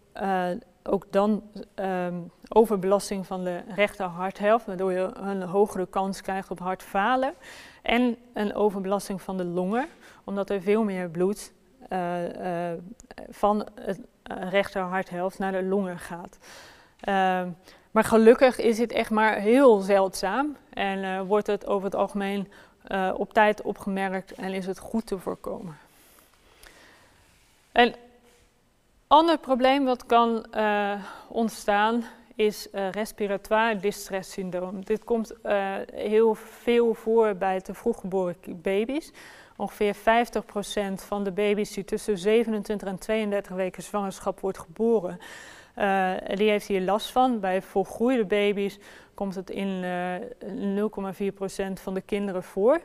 ook 0.83 1.05
dan 1.09 1.43
um, 1.75 2.31
overbelasting 2.49 3.27
van 3.27 3.43
de 3.43 3.61
rechter 3.75 4.05
harthelft, 4.05 4.65
waardoor 4.65 4.91
je 4.91 5.09
een 5.13 5.41
hogere 5.41 5.87
kans 5.87 6.21
krijgt 6.21 6.51
op 6.51 6.59
hartfalen. 6.59 7.33
En 7.81 8.17
een 8.33 8.55
overbelasting 8.55 9.21
van 9.21 9.37
de 9.37 9.45
longen, 9.45 9.87
omdat 10.23 10.49
er 10.49 10.61
veel 10.61 10.83
meer 10.83 11.09
bloed 11.09 11.53
van 13.29 13.67
het 13.81 13.99
rechter 14.25 14.81
harthelft 14.81 15.39
naar 15.39 15.51
de 15.51 15.63
longen 15.63 15.99
gaat. 15.99 16.37
Uh, 17.09 17.41
maar 17.91 18.03
gelukkig 18.03 18.57
is 18.57 18.77
dit 18.77 18.91
echt 18.91 19.09
maar 19.09 19.35
heel 19.35 19.79
zeldzaam 19.79 20.57
en 20.69 21.25
wordt 21.25 21.47
het 21.47 21.67
over 21.67 21.85
het 21.85 21.95
algemeen 21.95 22.51
op 23.13 23.33
tijd 23.33 23.61
opgemerkt 23.61 24.31
en 24.31 24.53
is 24.53 24.65
het 24.65 24.79
goed 24.79 25.05
te 25.05 25.19
voorkomen. 25.19 25.77
Een 27.71 27.95
ander 29.07 29.37
probleem 29.37 29.85
wat 29.85 30.05
kan 30.05 30.45
ontstaan 31.27 32.03
is 32.35 32.67
respiratoire 32.91 33.79
distress 33.79 34.31
syndroom. 34.31 34.85
Dit 34.85 35.03
komt 35.03 35.33
heel 35.93 36.35
veel 36.35 36.93
voor 36.93 37.35
bij 37.35 37.61
te 37.61 37.73
vroeggeboren 37.73 38.35
baby's. 38.61 39.11
Ongeveer 39.55 39.95
50% 39.95 39.99
van 40.93 41.23
de 41.23 41.31
baby's 41.31 41.73
die 41.73 41.85
tussen 41.85 42.17
27 42.17 42.87
en 42.87 42.97
32 42.99 43.55
weken 43.55 43.83
zwangerschap 43.83 44.39
wordt 44.39 44.59
geboren, 44.59 45.19
uh, 45.77 46.11
die 46.33 46.49
heeft 46.49 46.67
hier 46.67 46.81
last 46.81 47.11
van. 47.11 47.39
Bij 47.39 47.61
volgroeide 47.61 48.25
baby's 48.25 48.79
komt 49.13 49.35
het 49.35 49.49
in 49.49 49.67
uh, 49.67 50.15
eh, 50.15 50.21
0,4% 51.69 51.73
van 51.73 51.93
de 51.93 52.01
kinderen 52.01 52.43
voor. 52.43 52.81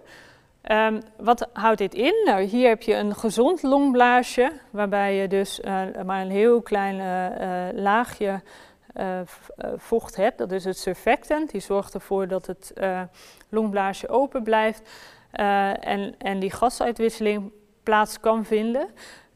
Um, 0.70 1.00
wat 1.16 1.48
houdt 1.52 1.78
dit 1.78 1.94
in? 1.94 2.14
Nou, 2.24 2.42
hier 2.42 2.68
heb 2.68 2.82
je 2.82 2.94
een 2.94 3.14
gezond 3.14 3.62
longblaasje, 3.62 4.52
waarbij 4.70 5.14
je 5.14 5.28
dus 5.28 5.60
uh, 5.60 5.82
maar 6.04 6.20
een 6.20 6.30
heel 6.30 6.62
klein 6.62 6.96
laagje 7.74 8.40
vocht 9.76 10.16
hebt. 10.16 10.38
Dat 10.38 10.52
is 10.52 10.64
het 10.64 10.78
surfactant. 10.78 11.50
Die 11.50 11.60
zorgt 11.60 11.94
ervoor 11.94 12.28
dat 12.28 12.46
het 12.46 12.72
longblaasje 13.48 14.08
open 14.08 14.42
blijft. 14.42 14.90
Uh, 15.32 15.86
en, 15.86 16.14
en 16.18 16.38
die 16.38 16.50
gasuitwisseling 16.50 17.52
plaats 17.82 18.20
kan 18.20 18.44
vinden. 18.44 18.88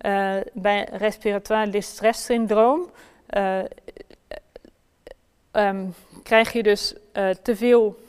Uh, 0.07 0.35
bij 0.53 0.89
respiratoire 0.93 1.71
distress 1.71 2.25
syndroom 2.25 2.91
uh, 3.31 3.59
um, 5.53 5.95
krijg 6.23 6.53
je 6.53 6.63
dus 6.63 6.95
te 7.43 7.57
veel, 7.57 8.01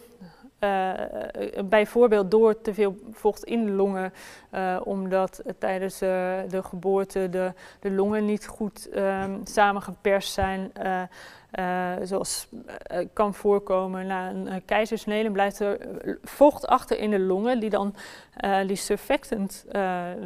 bijvoorbeeld 1.66 2.32
door 2.32 2.62
te 2.62 2.74
veel 2.74 2.96
vocht 3.12 3.44
in 3.44 3.66
de 3.66 3.72
longen, 3.72 4.14
omdat 4.84 5.42
tijdens 5.60 6.00
de 6.00 6.60
geboorte 6.64 7.30
de, 7.30 7.54
de 7.80 7.92
longen 7.92 8.26
niet 8.26 8.48
goed 8.48 8.90
um, 8.96 9.42
samengeperst 9.44 10.34
zijn. 10.34 10.72
Uh, 11.60 11.92
zoals 12.04 12.48
uh, 12.52 13.08
kan 13.14 13.34
voorkomen 13.34 14.08
na 14.08 14.30
een 14.30 14.66
keizersnede, 14.66 15.32
blijft 15.32 15.60
er 15.60 15.78
vocht 16.24 16.68
achter 16.68 17.00
in 17.00 17.10
de 17.10 17.20
longen 17.20 17.60
die 17.60 17.70
dan 17.70 17.96
die 18.68 18.76
surfactant 18.76 19.66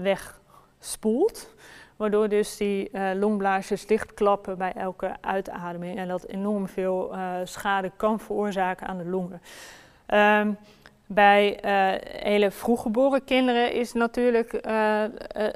wegspoelt. 0.01 1.55
Waardoor 1.95 2.29
dus 2.29 2.57
die 2.57 2.89
longblaasjes 3.15 3.85
dichtklappen 3.85 4.57
bij 4.57 4.73
elke 4.73 5.15
uitademing 5.21 5.97
en 5.97 6.07
dat 6.07 6.25
enorm 6.25 6.67
veel 6.67 7.15
schade 7.43 7.91
kan 7.95 8.19
veroorzaken 8.19 8.87
aan 8.87 8.97
de 8.97 9.05
longen. 9.05 9.41
Um, 10.13 10.57
bij 11.05 11.59
hele 12.21 12.51
vroeggeboren 12.51 13.23
kinderen 13.23 13.73
is 13.73 13.93
natuurlijk 13.93 14.51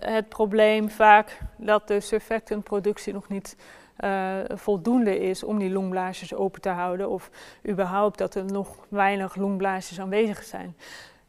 het 0.02 0.30
probleem 0.30 0.90
vaak 0.90 1.40
dat 1.56 1.88
de 1.88 2.00
surfactantproductie 2.00 3.14
nog 3.14 3.30
niet 3.30 3.56
uh, 4.04 4.38
voldoende 4.48 5.20
is 5.20 5.44
om 5.44 5.60
die 5.60 5.72
longblaasjes 5.72 6.34
open 6.34 6.62
te 6.62 6.70
houden 6.70 7.10
of 7.10 7.30
überhaupt 7.70 8.18
dat 8.18 8.36
er 8.36 8.46
nog 8.46 8.78
weinig 8.90 9.36
longblaasjes 9.36 10.00
aanwezig 10.00 10.44
zijn. 10.44 10.76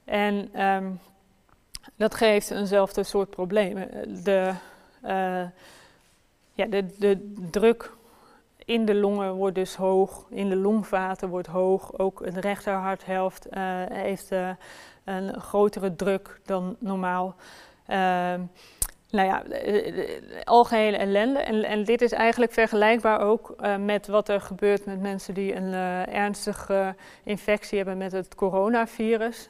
En 0.04 0.62
um, 0.66 1.00
dat 1.96 2.14
geeft 2.14 2.50
eenzelfde 2.50 3.02
soort 3.02 3.30
problemen. 3.30 3.88
De, 4.24 4.52
uh, 5.04 5.42
ja, 6.52 6.66
de, 6.66 6.86
de 6.98 7.32
druk 7.50 7.92
in 8.64 8.84
de 8.84 8.94
longen 8.94 9.34
wordt 9.34 9.54
dus 9.54 9.76
hoog, 9.76 10.26
in 10.30 10.48
de 10.48 10.56
longvaten 10.56 11.28
wordt 11.28 11.48
hoog. 11.48 11.98
Ook 11.98 12.34
de 12.34 12.40
rechterharthelft 12.40 13.46
uh, 13.50 13.62
heeft 13.88 14.30
een 15.04 15.40
grotere 15.40 15.96
druk 15.96 16.40
dan 16.44 16.76
normaal. 16.78 17.34
Uh, 17.88 18.34
nou 19.12 19.26
ja, 19.26 19.42
algehele 20.44 20.96
ellende. 20.96 21.38
En, 21.38 21.64
en, 21.64 21.84
dit 21.84 22.02
is 22.02 22.12
eigenlijk 22.12 22.52
vergelijkbaar 22.52 23.20
ook 23.20 23.54
met 23.78 24.06
wat 24.06 24.28
er 24.28 24.40
gebeurt 24.40 24.84
met 24.84 25.00
mensen 25.00 25.34
die 25.34 25.54
een 25.54 25.72
ernstige 26.12 26.94
infectie 27.22 27.76
hebben 27.76 27.98
met 27.98 28.12
het 28.12 28.34
coronavirus. 28.34 29.48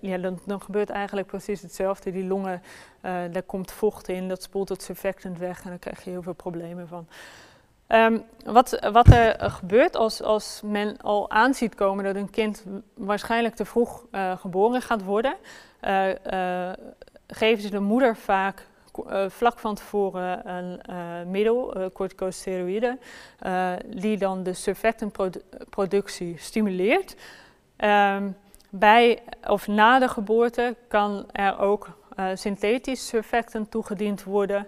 Ja, 0.00 0.18
dan, 0.18 0.38
dan, 0.44 0.60
gebeurt 0.60 0.90
eigenlijk 0.90 1.26
precies 1.26 1.62
hetzelfde. 1.62 2.10
Die 2.12 2.26
longen, 2.26 2.62
daar 3.00 3.42
komt 3.46 3.72
vocht 3.72 4.08
in, 4.08 4.28
dat 4.28 4.42
spoelt 4.42 4.68
het 4.68 4.82
surfactant 4.82 5.38
weg 5.38 5.62
en 5.64 5.70
daar 5.70 5.78
krijg 5.78 6.04
je 6.04 6.10
heel 6.10 6.22
veel 6.22 6.32
problemen 6.32 6.88
van. 6.88 7.06
Um, 7.88 8.22
wat, 8.44 8.88
wat, 8.92 9.06
er 9.06 9.50
gebeurt 9.50 9.96
als, 9.96 10.22
als 10.22 10.60
men 10.64 10.96
al 11.00 11.30
aanziet 11.30 11.74
komen 11.74 12.04
dat 12.04 12.14
een 12.14 12.30
kind 12.30 12.64
waarschijnlijk 12.94 13.54
te 13.54 13.64
vroeg 13.64 14.04
geboren 14.36 14.82
gaat 14.82 15.04
worden, 15.04 15.34
geven 17.26 17.62
ze 17.62 17.70
de 17.70 17.80
moeder 17.80 18.16
vaak 18.16 18.66
vlak 19.28 19.58
van 19.58 19.74
tevoren 19.74 20.48
een 20.48 20.80
uh, 20.90 20.96
middel, 21.26 21.76
uh, 21.76 21.86
corticosteroïden, 21.92 23.00
die 23.86 24.18
dan 24.18 24.42
de 24.42 24.52
surfactantproductie 24.52 26.34
stimuleert. 26.38 27.16
Um, 27.76 28.36
bij 28.70 29.22
of 29.46 29.66
na 29.66 29.98
de 29.98 30.08
geboorte 30.08 30.76
kan 30.88 31.26
er 31.32 31.58
ook 31.58 31.88
synthetisch 32.34 33.06
surfactant 33.06 33.70
toegediend 33.70 34.24
worden. 34.24 34.66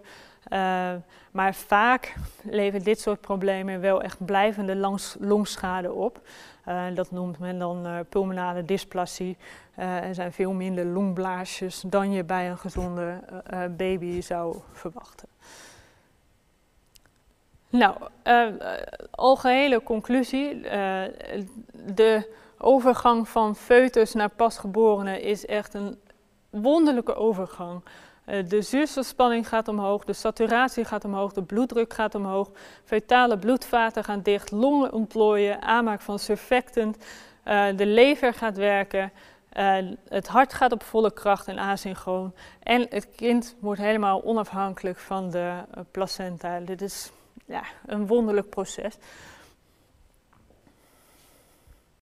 Uh, 0.53 0.93
maar 1.31 1.55
vaak 1.55 2.15
levert 2.43 2.85
dit 2.85 3.01
soort 3.01 3.21
problemen 3.21 3.81
wel 3.81 4.03
echt 4.03 4.25
blijvende 4.25 4.97
longschade 5.19 5.93
op. 5.93 6.21
Uh, 6.69 6.85
dat 6.95 7.11
noemt 7.11 7.39
men 7.39 7.59
dan 7.59 7.87
pulmonale 8.09 8.65
dysplasie. 8.65 9.37
er 9.77 10.15
zijn 10.15 10.33
veel 10.33 10.53
minder 10.53 10.85
longblaasjes 10.85 11.81
dan 11.87 12.13
je 12.13 12.25
bij 12.25 12.51
een 12.51 12.59
gezonde 12.59 13.21
baby 13.77 14.21
zou 14.21 14.57
verwachten. 14.73 15.29
Nou, 17.71 17.97
algehele 19.11 19.83
conclusie. 19.83 20.61
de 21.73 22.35
overgang 22.59 23.29
van 23.29 23.57
foetus 23.57 24.15
naar 24.15 24.29
pasgeborene 24.29 25.21
is 25.21 25.47
echt 25.47 25.75
een 25.75 25.99
wonderlijke 26.51 27.15
overgang. 27.15 27.83
Uh, 28.29 28.49
de 28.49 28.63
zuurstofspanning 28.63 29.49
gaat 29.49 29.69
omhoog, 29.69 30.05
de 30.05 30.13
saturatie 30.13 30.85
gaat 30.85 31.05
omhoog, 31.05 31.33
de 31.33 31.43
bloeddruk 31.43 31.95
gaat 31.95 32.15
omhoog, 32.15 32.51
fetale 32.85 33.39
bloedvaten 33.39 34.05
gaan 34.05 34.23
dicht, 34.23 34.51
longen 34.51 34.93
ontplooien, 34.93 35.63
aanmaak 35.63 36.01
van 36.01 36.19
surfactant, 36.19 36.97
uh, 37.45 37.67
de 37.77 37.87
lever 37.87 38.35
gaat 38.35 38.57
werken, 38.57 39.13
uh, 39.53 39.77
het 40.09 40.29
hart 40.29 40.55
gaat 40.55 40.73
op 40.73 40.83
volle 40.83 41.13
kracht 41.13 41.49
en 41.49 41.59
asynchroon 41.59 42.33
en 42.63 42.87
het 42.91 43.09
kind 43.17 43.57
wordt 43.61 43.81
helemaal 43.81 44.25
onafhankelijk 44.25 44.99
van 44.99 45.31
de 45.31 45.53
placenta. 45.91 46.61
Dit 46.61 46.83
is 46.83 47.11
ja, 47.47 47.63
een 47.87 48.07
wonderlijk 48.07 48.49
proces. 48.49 48.95